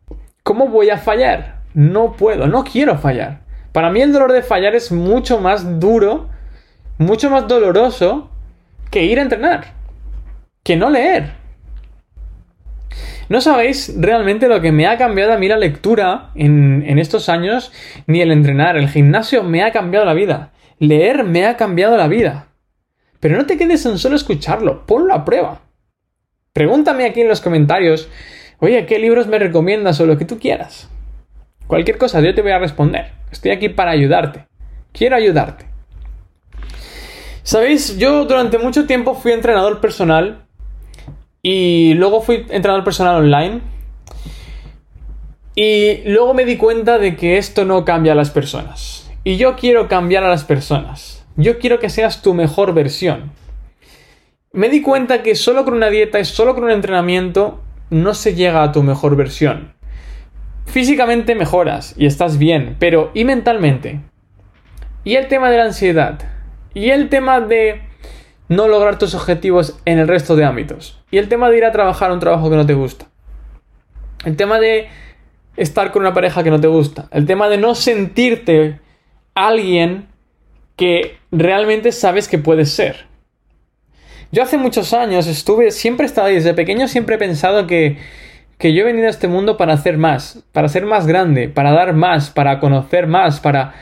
¿Cómo 0.42 0.68
voy 0.68 0.88
a 0.88 0.98
fallar? 0.98 1.60
No 1.74 2.12
puedo, 2.12 2.46
no 2.46 2.64
quiero 2.64 2.96
fallar. 2.96 3.42
Para 3.72 3.90
mí 3.90 4.00
el 4.00 4.12
dolor 4.12 4.32
de 4.32 4.42
fallar 4.42 4.74
es 4.74 4.90
mucho 4.90 5.38
más 5.38 5.78
duro, 5.78 6.30
mucho 6.96 7.28
más 7.28 7.46
doloroso 7.46 8.30
que 8.90 9.04
ir 9.04 9.18
a 9.18 9.22
entrenar, 9.22 9.74
que 10.62 10.76
no 10.76 10.88
leer. 10.88 11.37
No 13.28 13.40
sabéis 13.40 13.94
realmente 13.98 14.48
lo 14.48 14.60
que 14.60 14.72
me 14.72 14.86
ha 14.86 14.96
cambiado 14.96 15.32
a 15.32 15.38
mí 15.38 15.48
la 15.48 15.58
lectura 15.58 16.30
en, 16.34 16.84
en, 16.86 16.98
estos 16.98 17.28
años, 17.28 17.72
ni 18.06 18.20
el 18.22 18.32
entrenar. 18.32 18.76
El 18.76 18.88
gimnasio 18.88 19.42
me 19.42 19.62
ha 19.62 19.72
cambiado 19.72 20.06
la 20.06 20.14
vida. 20.14 20.52
Leer 20.78 21.24
me 21.24 21.46
ha 21.46 21.56
cambiado 21.56 21.96
la 21.96 22.08
vida. 22.08 22.48
Pero 23.20 23.36
no 23.36 23.46
te 23.46 23.58
quedes 23.58 23.84
en 23.84 23.98
solo 23.98 24.16
escucharlo, 24.16 24.86
ponlo 24.86 25.12
a 25.12 25.24
prueba. 25.24 25.62
Pregúntame 26.52 27.04
aquí 27.04 27.20
en 27.20 27.28
los 27.28 27.40
comentarios 27.40 28.08
Oye, 28.60 28.86
¿qué 28.86 28.98
libros 28.98 29.28
me 29.28 29.38
recomiendas 29.38 30.00
o 30.00 30.06
lo 30.06 30.18
que 30.18 30.24
tú 30.24 30.40
quieras? 30.40 30.88
Cualquier 31.68 31.96
cosa, 31.96 32.20
yo 32.20 32.34
te 32.34 32.42
voy 32.42 32.50
a 32.50 32.58
responder. 32.58 33.12
Estoy 33.30 33.52
aquí 33.52 33.68
para 33.68 33.92
ayudarte. 33.92 34.46
Quiero 34.92 35.14
ayudarte. 35.14 35.66
Sabéis, 37.44 37.96
yo 37.98 38.24
durante 38.24 38.58
mucho 38.58 38.84
tiempo 38.84 39.14
fui 39.14 39.30
entrenador 39.30 39.80
personal 39.80 40.47
y 41.50 41.94
luego 41.94 42.20
fui 42.20 42.44
entrenador 42.50 42.84
personal 42.84 43.22
online. 43.22 43.62
Y 45.54 46.02
luego 46.04 46.34
me 46.34 46.44
di 46.44 46.58
cuenta 46.58 46.98
de 46.98 47.16
que 47.16 47.38
esto 47.38 47.64
no 47.64 47.86
cambia 47.86 48.12
a 48.12 48.14
las 48.14 48.28
personas. 48.28 49.10
Y 49.24 49.38
yo 49.38 49.56
quiero 49.56 49.88
cambiar 49.88 50.24
a 50.24 50.28
las 50.28 50.44
personas. 50.44 51.26
Yo 51.36 51.58
quiero 51.58 51.78
que 51.78 51.88
seas 51.88 52.20
tu 52.20 52.34
mejor 52.34 52.74
versión. 52.74 53.32
Me 54.52 54.68
di 54.68 54.82
cuenta 54.82 55.22
que 55.22 55.34
solo 55.34 55.64
con 55.64 55.72
una 55.72 55.88
dieta 55.88 56.20
y 56.20 56.26
solo 56.26 56.54
con 56.54 56.64
un 56.64 56.70
entrenamiento 56.70 57.62
no 57.88 58.12
se 58.12 58.34
llega 58.34 58.62
a 58.62 58.72
tu 58.72 58.82
mejor 58.82 59.16
versión. 59.16 59.72
Físicamente 60.66 61.34
mejoras 61.34 61.94
y 61.96 62.04
estás 62.04 62.36
bien, 62.36 62.76
pero 62.78 63.10
¿y 63.14 63.24
mentalmente? 63.24 64.02
¿Y 65.02 65.14
el 65.14 65.28
tema 65.28 65.50
de 65.50 65.56
la 65.56 65.64
ansiedad? 65.64 66.20
¿Y 66.74 66.90
el 66.90 67.08
tema 67.08 67.40
de 67.40 67.87
no 68.48 68.68
lograr 68.68 68.98
tus 68.98 69.14
objetivos 69.14 69.78
en 69.84 69.98
el 69.98 70.08
resto 70.08 70.36
de 70.36 70.44
ámbitos? 70.44 70.98
¿Y 71.10 71.18
el 71.18 71.28
tema 71.28 71.50
de 71.50 71.58
ir 71.58 71.64
a 71.64 71.72
trabajar 71.72 72.10
a 72.10 72.14
un 72.14 72.20
trabajo 72.20 72.50
que 72.50 72.56
no 72.56 72.66
te 72.66 72.74
gusta? 72.74 73.06
El 74.24 74.36
tema 74.36 74.58
de 74.58 74.88
estar 75.56 75.90
con 75.92 76.02
una 76.02 76.14
pareja 76.14 76.42
que 76.42 76.50
no 76.50 76.60
te 76.60 76.68
gusta. 76.68 77.08
El 77.10 77.26
tema 77.26 77.48
de 77.48 77.58
no 77.58 77.74
sentirte 77.74 78.80
alguien 79.34 80.08
que 80.76 81.18
realmente 81.30 81.92
sabes 81.92 82.28
que 82.28 82.38
puedes 82.38 82.70
ser. 82.70 83.06
Yo 84.30 84.42
hace 84.42 84.58
muchos 84.58 84.92
años 84.92 85.26
estuve, 85.26 85.70
siempre 85.70 86.04
he 86.04 86.08
estado 86.08 86.28
desde 86.28 86.52
pequeño 86.54 86.86
siempre 86.86 87.16
he 87.16 87.18
pensado 87.18 87.66
que, 87.66 87.98
que 88.58 88.74
yo 88.74 88.82
he 88.82 88.84
venido 88.84 89.06
a 89.06 89.10
este 89.10 89.26
mundo 89.26 89.56
para 89.56 89.72
hacer 89.72 89.96
más, 89.96 90.44
para 90.52 90.68
ser 90.68 90.84
más 90.84 91.06
grande, 91.06 91.48
para 91.48 91.72
dar 91.72 91.94
más, 91.94 92.30
para 92.30 92.60
conocer 92.60 93.06
más, 93.06 93.40
para, 93.40 93.74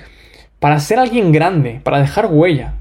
para 0.61 0.79
ser 0.79 0.99
alguien 1.01 1.33
grande, 1.33 1.81
para 1.83 2.01
dejar 2.01 2.27
huella. 2.27 2.75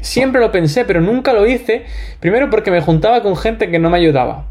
Siempre 0.00 0.40
lo 0.40 0.52
pensé, 0.52 0.84
pero 0.84 1.00
nunca 1.00 1.32
lo 1.32 1.46
hice. 1.46 1.84
Primero 2.20 2.50
porque 2.50 2.70
me 2.70 2.80
juntaba 2.80 3.22
con 3.22 3.36
gente 3.36 3.70
que 3.70 3.78
no 3.78 3.90
me 3.90 3.98
ayudaba. 3.98 4.46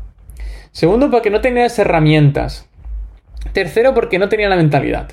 Segundo 0.72 1.10
porque 1.10 1.30
no 1.30 1.42
tenía 1.42 1.66
esas 1.66 1.80
herramientas. 1.80 2.70
Tercero 3.54 3.94
porque 3.94 4.20
no 4.20 4.30
tenía 4.30 4.50
la 4.50 4.56
mentalidad. 4.56 5.10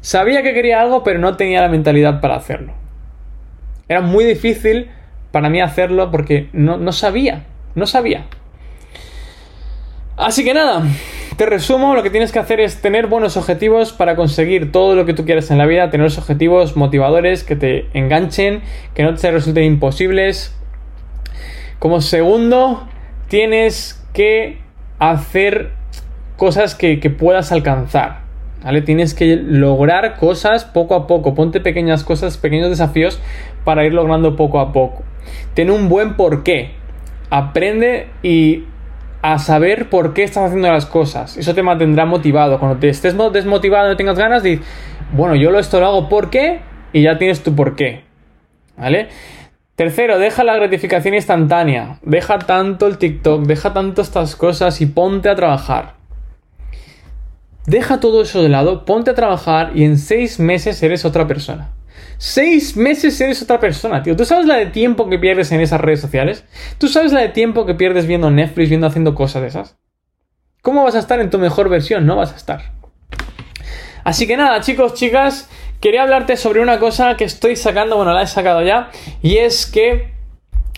Sabía 0.00 0.42
que 0.42 0.54
quería 0.54 0.80
algo, 0.80 1.02
pero 1.02 1.18
no 1.18 1.36
tenía 1.36 1.62
la 1.62 1.68
mentalidad 1.68 2.20
para 2.20 2.36
hacerlo. 2.36 2.74
Era 3.88 4.00
muy 4.00 4.24
difícil 4.24 4.90
para 5.30 5.50
mí 5.50 5.60
hacerlo 5.60 6.10
porque 6.10 6.48
no, 6.52 6.92
sabía, 6.92 7.44
no 7.74 7.86
sabía. 7.86 8.26
Así 10.16 10.44
que 10.44 10.54
nada, 10.54 10.82
te 11.36 11.46
resumo, 11.46 11.94
lo 11.94 12.02
que 12.02 12.10
tienes 12.10 12.32
que 12.32 12.38
hacer 12.38 12.60
es 12.60 12.80
tener 12.80 13.06
buenos 13.06 13.36
objetivos 13.36 13.92
para 13.92 14.16
conseguir 14.16 14.72
todo 14.72 14.94
lo 14.94 15.06
que 15.06 15.14
tú 15.14 15.24
quieras 15.24 15.50
en 15.50 15.58
la 15.58 15.66
vida, 15.66 15.90
tener 15.90 16.04
los 16.04 16.18
objetivos 16.18 16.76
motivadores 16.76 17.44
que 17.44 17.56
te 17.56 17.86
enganchen, 17.94 18.62
que 18.94 19.02
no 19.02 19.14
te 19.14 19.30
resulten 19.30 19.64
imposibles. 19.64 20.54
Como 21.78 22.00
segundo, 22.00 22.86
tienes 23.28 24.04
que 24.12 24.58
hacer 24.98 25.72
cosas 26.36 26.74
que, 26.74 26.98
puedas 27.10 27.52
alcanzar. 27.52 28.22
¿Vale? 28.62 28.80
Tienes 28.80 29.12
que 29.12 29.36
lograr 29.36 30.16
cosas 30.16 30.64
poco 30.64 30.94
a 30.94 31.06
poco. 31.06 31.34
Ponte 31.34 31.60
pequeñas 31.60 32.02
cosas, 32.02 32.38
pequeños 32.38 32.70
desafíos 32.70 33.20
para 33.64 33.84
ir 33.84 33.92
logrando 33.92 34.36
poco 34.36 34.58
a 34.58 34.72
poco. 34.72 35.02
Ten 35.52 35.70
un 35.70 35.88
buen 35.90 36.16
porqué. 36.16 36.70
Aprende 37.28 38.08
y 38.22 38.64
a 39.24 39.38
saber 39.38 39.88
por 39.88 40.12
qué 40.12 40.22
estás 40.22 40.44
haciendo 40.44 40.70
las 40.70 40.84
cosas. 40.84 41.38
Eso 41.38 41.54
te 41.54 41.62
mantendrá 41.62 42.04
motivado. 42.04 42.58
Cuando 42.58 42.78
te 42.78 42.90
estés 42.90 43.16
desmotivado 43.32 43.90
y 43.90 43.96
tengas 43.96 44.18
ganas, 44.18 44.42
de 44.42 44.60
bueno, 45.14 45.34
yo 45.34 45.58
esto 45.58 45.80
lo 45.80 45.86
hago 45.86 46.08
por 46.10 46.28
qué 46.28 46.60
y 46.92 47.00
ya 47.00 47.16
tienes 47.16 47.42
tu 47.42 47.56
porqué. 47.56 48.04
¿Vale? 48.76 49.08
Tercero, 49.76 50.18
deja 50.18 50.44
la 50.44 50.56
gratificación 50.56 51.14
instantánea. 51.14 52.00
Deja 52.02 52.38
tanto 52.38 52.86
el 52.86 52.98
TikTok, 52.98 53.44
deja 53.46 53.72
tanto 53.72 54.02
estas 54.02 54.36
cosas 54.36 54.82
y 54.82 54.86
ponte 54.86 55.30
a 55.30 55.34
trabajar. 55.34 55.94
Deja 57.64 58.00
todo 58.00 58.20
eso 58.20 58.42
de 58.42 58.50
lado, 58.50 58.84
ponte 58.84 59.12
a 59.12 59.14
trabajar 59.14 59.70
y 59.74 59.84
en 59.84 59.96
seis 59.96 60.38
meses 60.38 60.82
eres 60.82 61.06
otra 61.06 61.26
persona. 61.26 61.70
Seis 62.26 62.74
meses 62.74 63.20
eres 63.20 63.42
otra 63.42 63.60
persona, 63.60 64.02
tío. 64.02 64.16
¿Tú 64.16 64.24
sabes 64.24 64.46
la 64.46 64.56
de 64.56 64.64
tiempo 64.64 65.10
que 65.10 65.18
pierdes 65.18 65.52
en 65.52 65.60
esas 65.60 65.78
redes 65.78 66.00
sociales? 66.00 66.42
¿Tú 66.78 66.88
sabes 66.88 67.12
la 67.12 67.20
de 67.20 67.28
tiempo 67.28 67.66
que 67.66 67.74
pierdes 67.74 68.06
viendo 68.06 68.30
Netflix, 68.30 68.70
viendo 68.70 68.86
haciendo 68.86 69.14
cosas 69.14 69.42
de 69.42 69.48
esas? 69.48 69.76
¿Cómo 70.62 70.84
vas 70.84 70.94
a 70.94 71.00
estar 71.00 71.20
en 71.20 71.28
tu 71.28 71.38
mejor 71.38 71.68
versión? 71.68 72.06
No 72.06 72.16
vas 72.16 72.32
a 72.32 72.36
estar. 72.36 72.72
Así 74.04 74.26
que 74.26 74.38
nada, 74.38 74.62
chicos, 74.62 74.94
chicas, 74.94 75.50
quería 75.82 76.02
hablarte 76.02 76.38
sobre 76.38 76.62
una 76.62 76.78
cosa 76.78 77.14
que 77.18 77.24
estoy 77.24 77.56
sacando, 77.56 77.96
bueno, 77.96 78.14
la 78.14 78.22
he 78.22 78.26
sacado 78.26 78.62
ya, 78.62 78.88
y 79.20 79.36
es 79.36 79.66
que 79.66 80.14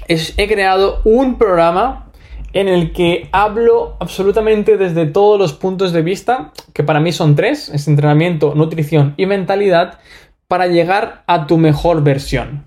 he 0.08 0.48
creado 0.48 1.00
un 1.04 1.38
programa 1.38 2.10
en 2.54 2.68
el 2.68 2.92
que 2.92 3.28
hablo 3.32 3.96
absolutamente 4.00 4.78
desde 4.78 5.06
todos 5.06 5.38
los 5.38 5.52
puntos 5.52 5.92
de 5.92 6.02
vista, 6.02 6.52
que 6.72 6.82
para 6.82 7.00
mí 7.00 7.12
son 7.12 7.36
tres, 7.36 7.68
es 7.68 7.86
entrenamiento, 7.86 8.54
nutrición 8.56 9.14
y 9.16 9.26
mentalidad, 9.26 10.00
para 10.48 10.68
llegar 10.68 11.24
a 11.26 11.46
tu 11.46 11.58
mejor 11.58 12.02
versión. 12.02 12.64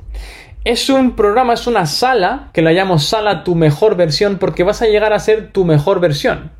Es 0.65 0.89
un 0.89 1.15
programa, 1.15 1.53
es 1.53 1.67
una 1.67 1.85
sala, 1.85 2.49
que 2.53 2.61
la 2.61 2.73
llamo 2.73 2.99
sala 2.99 3.43
tu 3.43 3.55
mejor 3.55 3.95
versión, 3.95 4.37
porque 4.37 4.63
vas 4.63 4.81
a 4.81 4.87
llegar 4.87 5.13
a 5.13 5.19
ser 5.19 5.51
tu 5.51 5.63
mejor 5.63 6.01
versión. 6.01 6.51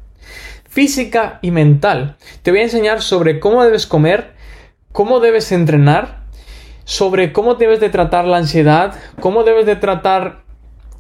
Física 0.70 1.40
y 1.42 1.52
mental. 1.52 2.16
Te 2.42 2.52
voy 2.52 2.62
a 2.62 2.64
enseñar 2.64 3.02
sobre 3.02 3.40
cómo 3.40 3.64
debes 3.64 3.86
comer, 3.86 4.34
cómo 4.94 5.20
debes 5.20 5.52
entrenar, 5.52 6.22
sobre 6.86 7.34
cómo 7.34 7.56
debes 7.56 7.82
de 7.82 7.90
tratar 7.90 8.26
la 8.26 8.38
ansiedad, 8.38 8.94
cómo 9.20 9.44
debes 9.44 9.66
de 9.66 9.76
tratar 9.76 10.44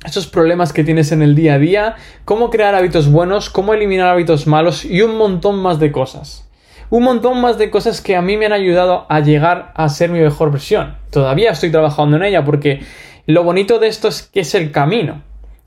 esos 0.05 0.27
problemas 0.27 0.73
que 0.73 0.83
tienes 0.83 1.11
en 1.11 1.21
el 1.21 1.35
día 1.35 1.53
a 1.53 1.59
día, 1.59 1.95
cómo 2.25 2.49
crear 2.49 2.75
hábitos 2.75 3.09
buenos, 3.09 3.49
cómo 3.49 3.73
eliminar 3.73 4.09
hábitos 4.09 4.47
malos 4.47 4.83
y 4.83 5.01
un 5.01 5.17
montón 5.17 5.59
más 5.59 5.79
de 5.79 5.91
cosas. 5.91 6.48
Un 6.89 7.03
montón 7.03 7.39
más 7.39 7.57
de 7.57 7.69
cosas 7.69 8.01
que 8.01 8.15
a 8.15 8.21
mí 8.21 8.35
me 8.35 8.47
han 8.47 8.53
ayudado 8.53 9.05
a 9.09 9.19
llegar 9.19 9.71
a 9.75 9.89
ser 9.89 10.09
mi 10.09 10.19
mejor 10.19 10.51
versión. 10.51 10.95
Todavía 11.11 11.51
estoy 11.51 11.71
trabajando 11.71 12.17
en 12.17 12.23
ella 12.23 12.43
porque 12.43 12.81
lo 13.27 13.43
bonito 13.43 13.77
de 13.77 13.87
esto 13.87 14.07
es 14.07 14.23
que 14.23 14.39
es 14.39 14.55
el 14.55 14.71
camino. 14.71 15.21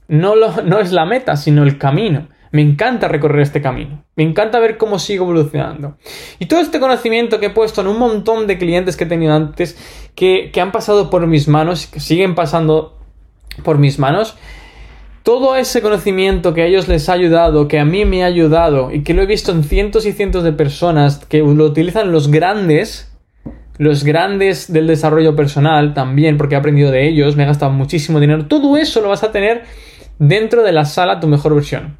No, 0.08 0.34
no 0.34 0.80
es 0.80 0.92
la 0.92 1.04
meta, 1.04 1.36
sino 1.36 1.62
el 1.62 1.78
camino. 1.78 2.26
Me 2.50 2.60
encanta 2.60 3.08
recorrer 3.08 3.40
este 3.40 3.62
camino. 3.62 4.04
Me 4.14 4.24
encanta 4.24 4.58
ver 4.58 4.76
cómo 4.76 4.98
sigo 4.98 5.24
evolucionando. 5.24 5.96
Y 6.38 6.46
todo 6.46 6.60
este 6.60 6.80
conocimiento 6.80 7.40
que 7.40 7.46
he 7.46 7.50
puesto 7.50 7.80
en 7.80 7.86
un 7.86 7.98
montón 7.98 8.46
de 8.46 8.58
clientes 8.58 8.96
que 8.96 9.04
he 9.04 9.06
tenido 9.06 9.32
antes, 9.32 9.78
que, 10.14 10.50
que 10.52 10.60
han 10.60 10.72
pasado 10.72 11.08
por 11.08 11.26
mis 11.26 11.48
manos, 11.48 11.86
que 11.86 12.00
siguen 12.00 12.34
pasando 12.34 12.98
por 13.64 13.78
mis 13.78 13.98
manos, 13.98 14.36
todo 15.22 15.54
ese 15.56 15.82
conocimiento 15.82 16.52
que 16.52 16.62
a 16.62 16.66
ellos 16.66 16.88
les 16.88 17.08
ha 17.08 17.12
ayudado, 17.12 17.68
que 17.68 17.78
a 17.78 17.84
mí 17.84 18.04
me 18.04 18.24
ha 18.24 18.26
ayudado 18.26 18.90
y 18.90 19.02
que 19.02 19.14
lo 19.14 19.22
he 19.22 19.26
visto 19.26 19.52
en 19.52 19.62
cientos 19.62 20.04
y 20.06 20.12
cientos 20.12 20.42
de 20.42 20.52
personas 20.52 21.24
que 21.26 21.38
lo 21.38 21.64
utilizan 21.64 22.10
los 22.10 22.30
grandes, 22.30 23.12
los 23.78 24.04
grandes 24.04 24.72
del 24.72 24.86
desarrollo 24.86 25.36
personal 25.36 25.94
también, 25.94 26.38
porque 26.38 26.56
he 26.56 26.58
aprendido 26.58 26.90
de 26.90 27.08
ellos, 27.08 27.36
me 27.36 27.44
he 27.44 27.46
gastado 27.46 27.72
muchísimo 27.72 28.18
dinero, 28.18 28.46
todo 28.46 28.76
eso 28.76 29.00
lo 29.00 29.10
vas 29.10 29.22
a 29.22 29.30
tener 29.30 29.62
dentro 30.18 30.62
de 30.62 30.72
la 30.72 30.84
sala 30.84 31.20
Tu 31.20 31.28
Mejor 31.28 31.54
Versión. 31.54 31.96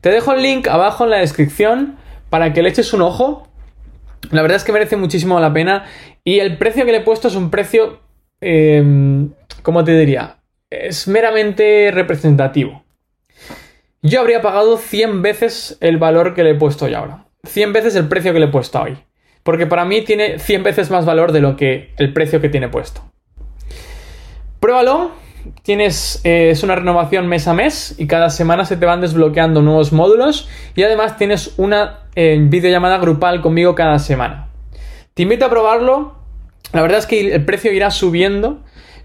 Te 0.00 0.10
dejo 0.10 0.32
el 0.32 0.42
link 0.42 0.68
abajo 0.68 1.04
en 1.04 1.10
la 1.10 1.18
descripción 1.18 1.96
para 2.28 2.52
que 2.52 2.62
le 2.62 2.68
eches 2.68 2.92
un 2.92 3.02
ojo. 3.02 3.48
La 4.30 4.42
verdad 4.42 4.56
es 4.56 4.64
que 4.64 4.72
merece 4.72 4.96
muchísimo 4.96 5.38
la 5.40 5.52
pena 5.52 5.84
y 6.24 6.40
el 6.40 6.58
precio 6.58 6.84
que 6.84 6.92
le 6.92 6.98
he 6.98 7.02
puesto 7.02 7.28
es 7.28 7.34
un 7.34 7.50
precio, 7.50 8.00
eh, 8.40 9.28
¿cómo 9.62 9.84
te 9.84 9.96
diría? 9.96 10.41
Es 10.80 11.08
meramente 11.08 11.90
representativo. 11.92 12.82
Yo 14.02 14.20
habría 14.20 14.42
pagado 14.42 14.78
100 14.78 15.22
veces 15.22 15.78
el 15.80 15.96
valor 15.96 16.34
que 16.34 16.42
le 16.42 16.50
he 16.50 16.54
puesto 16.54 16.86
hoy 16.86 16.94
ahora. 16.94 17.26
100 17.44 17.72
veces 17.72 17.94
el 17.94 18.08
precio 18.08 18.32
que 18.32 18.40
le 18.40 18.46
he 18.46 18.50
puesto 18.50 18.80
hoy. 18.82 18.98
Porque 19.42 19.66
para 19.66 19.84
mí 19.84 20.02
tiene 20.02 20.38
100 20.38 20.62
veces 20.62 20.90
más 20.90 21.04
valor 21.04 21.32
de 21.32 21.40
lo 21.40 21.56
que 21.56 21.92
el 21.98 22.12
precio 22.12 22.40
que 22.40 22.48
tiene 22.48 22.68
puesto. 22.68 23.02
Pruébalo. 24.60 25.12
Tienes, 25.62 26.20
eh, 26.22 26.50
es 26.50 26.62
una 26.62 26.76
renovación 26.76 27.26
mes 27.26 27.48
a 27.48 27.54
mes 27.54 27.96
y 27.98 28.06
cada 28.06 28.30
semana 28.30 28.64
se 28.64 28.76
te 28.76 28.86
van 28.86 29.00
desbloqueando 29.00 29.60
nuevos 29.60 29.92
módulos 29.92 30.48
y 30.76 30.84
además 30.84 31.16
tienes 31.16 31.54
una 31.56 32.04
eh, 32.14 32.38
videollamada 32.40 32.98
grupal 32.98 33.40
conmigo 33.40 33.74
cada 33.74 33.98
semana. 33.98 34.48
Te 35.14 35.24
invito 35.24 35.44
a 35.44 35.50
probarlo. 35.50 36.14
La 36.72 36.80
verdad 36.80 36.98
es 36.98 37.06
que 37.06 37.34
el 37.34 37.44
precio 37.44 37.72
irá 37.72 37.90
subiendo 37.90 38.60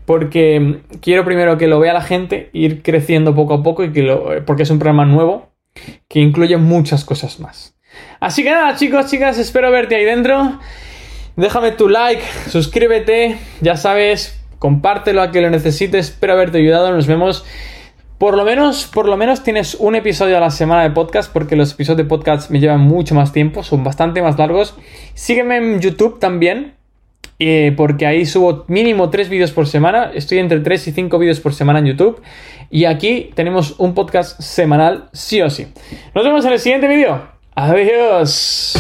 porque 0.07 0.79
quiero 1.01 1.25
primero 1.25 1.57
que 1.57 1.67
lo 1.67 1.81
vea 1.81 1.91
la 1.91 2.01
gente, 2.01 2.49
ir 2.53 2.81
creciendo 2.81 3.35
poco 3.35 3.55
a 3.55 3.61
poco 3.61 3.83
y 3.83 3.91
que 3.91 4.03
lo, 4.03 4.45
porque 4.45 4.63
es 4.63 4.69
un 4.69 4.79
programa 4.79 5.03
nuevo 5.03 5.49
que 6.07 6.21
incluye 6.21 6.55
muchas 6.55 7.03
cosas 7.03 7.41
más. 7.41 7.77
Así 8.21 8.41
que 8.41 8.51
nada, 8.51 8.73
chicos, 8.77 9.07
chicas, 9.07 9.37
espero 9.37 9.69
verte 9.69 9.97
ahí 9.97 10.05
dentro. 10.05 10.59
Déjame 11.35 11.71
tu 11.71 11.89
like, 11.89 12.23
suscríbete, 12.47 13.37
ya 13.59 13.75
sabes, 13.75 14.41
compártelo 14.59 15.21
a 15.21 15.31
que 15.31 15.41
lo 15.41 15.49
necesites. 15.49 16.07
Espero 16.11 16.33
haberte 16.33 16.59
ayudado. 16.59 16.89
Nos 16.93 17.05
vemos. 17.05 17.45
Por 18.17 18.37
lo 18.37 18.45
menos, 18.45 18.87
por 18.87 19.09
lo 19.09 19.17
menos 19.17 19.43
tienes 19.43 19.75
un 19.75 19.95
episodio 19.95 20.37
a 20.37 20.39
la 20.39 20.51
semana 20.51 20.83
de 20.83 20.91
podcast, 20.91 21.31
porque 21.33 21.57
los 21.57 21.73
episodios 21.73 21.97
de 21.97 22.05
podcast 22.05 22.49
me 22.49 22.61
llevan 22.61 22.79
mucho 22.79 23.13
más 23.13 23.33
tiempo, 23.33 23.61
son 23.61 23.83
bastante 23.83 24.21
más 24.21 24.39
largos. 24.39 24.73
Sígueme 25.15 25.57
en 25.57 25.81
YouTube 25.81 26.17
también, 26.17 26.76
eh, 27.39 27.73
porque 27.75 28.05
ahí 28.05 28.25
subo 28.25 28.65
mínimo 28.67 29.09
3 29.09 29.29
vídeos 29.29 29.51
por 29.51 29.67
semana. 29.67 30.11
Estoy 30.13 30.39
entre 30.39 30.59
3 30.59 30.87
y 30.87 30.91
5 30.91 31.19
vídeos 31.19 31.39
por 31.39 31.53
semana 31.53 31.79
en 31.79 31.85
YouTube. 31.85 32.21
Y 32.69 32.85
aquí 32.85 33.31
tenemos 33.35 33.75
un 33.79 33.93
podcast 33.93 34.39
semanal, 34.41 35.09
sí 35.13 35.41
o 35.41 35.49
sí. 35.49 35.67
Nos 36.13 36.25
vemos 36.25 36.45
en 36.45 36.53
el 36.53 36.59
siguiente 36.59 36.87
vídeo. 36.87 37.21
Adiós. 37.55 38.77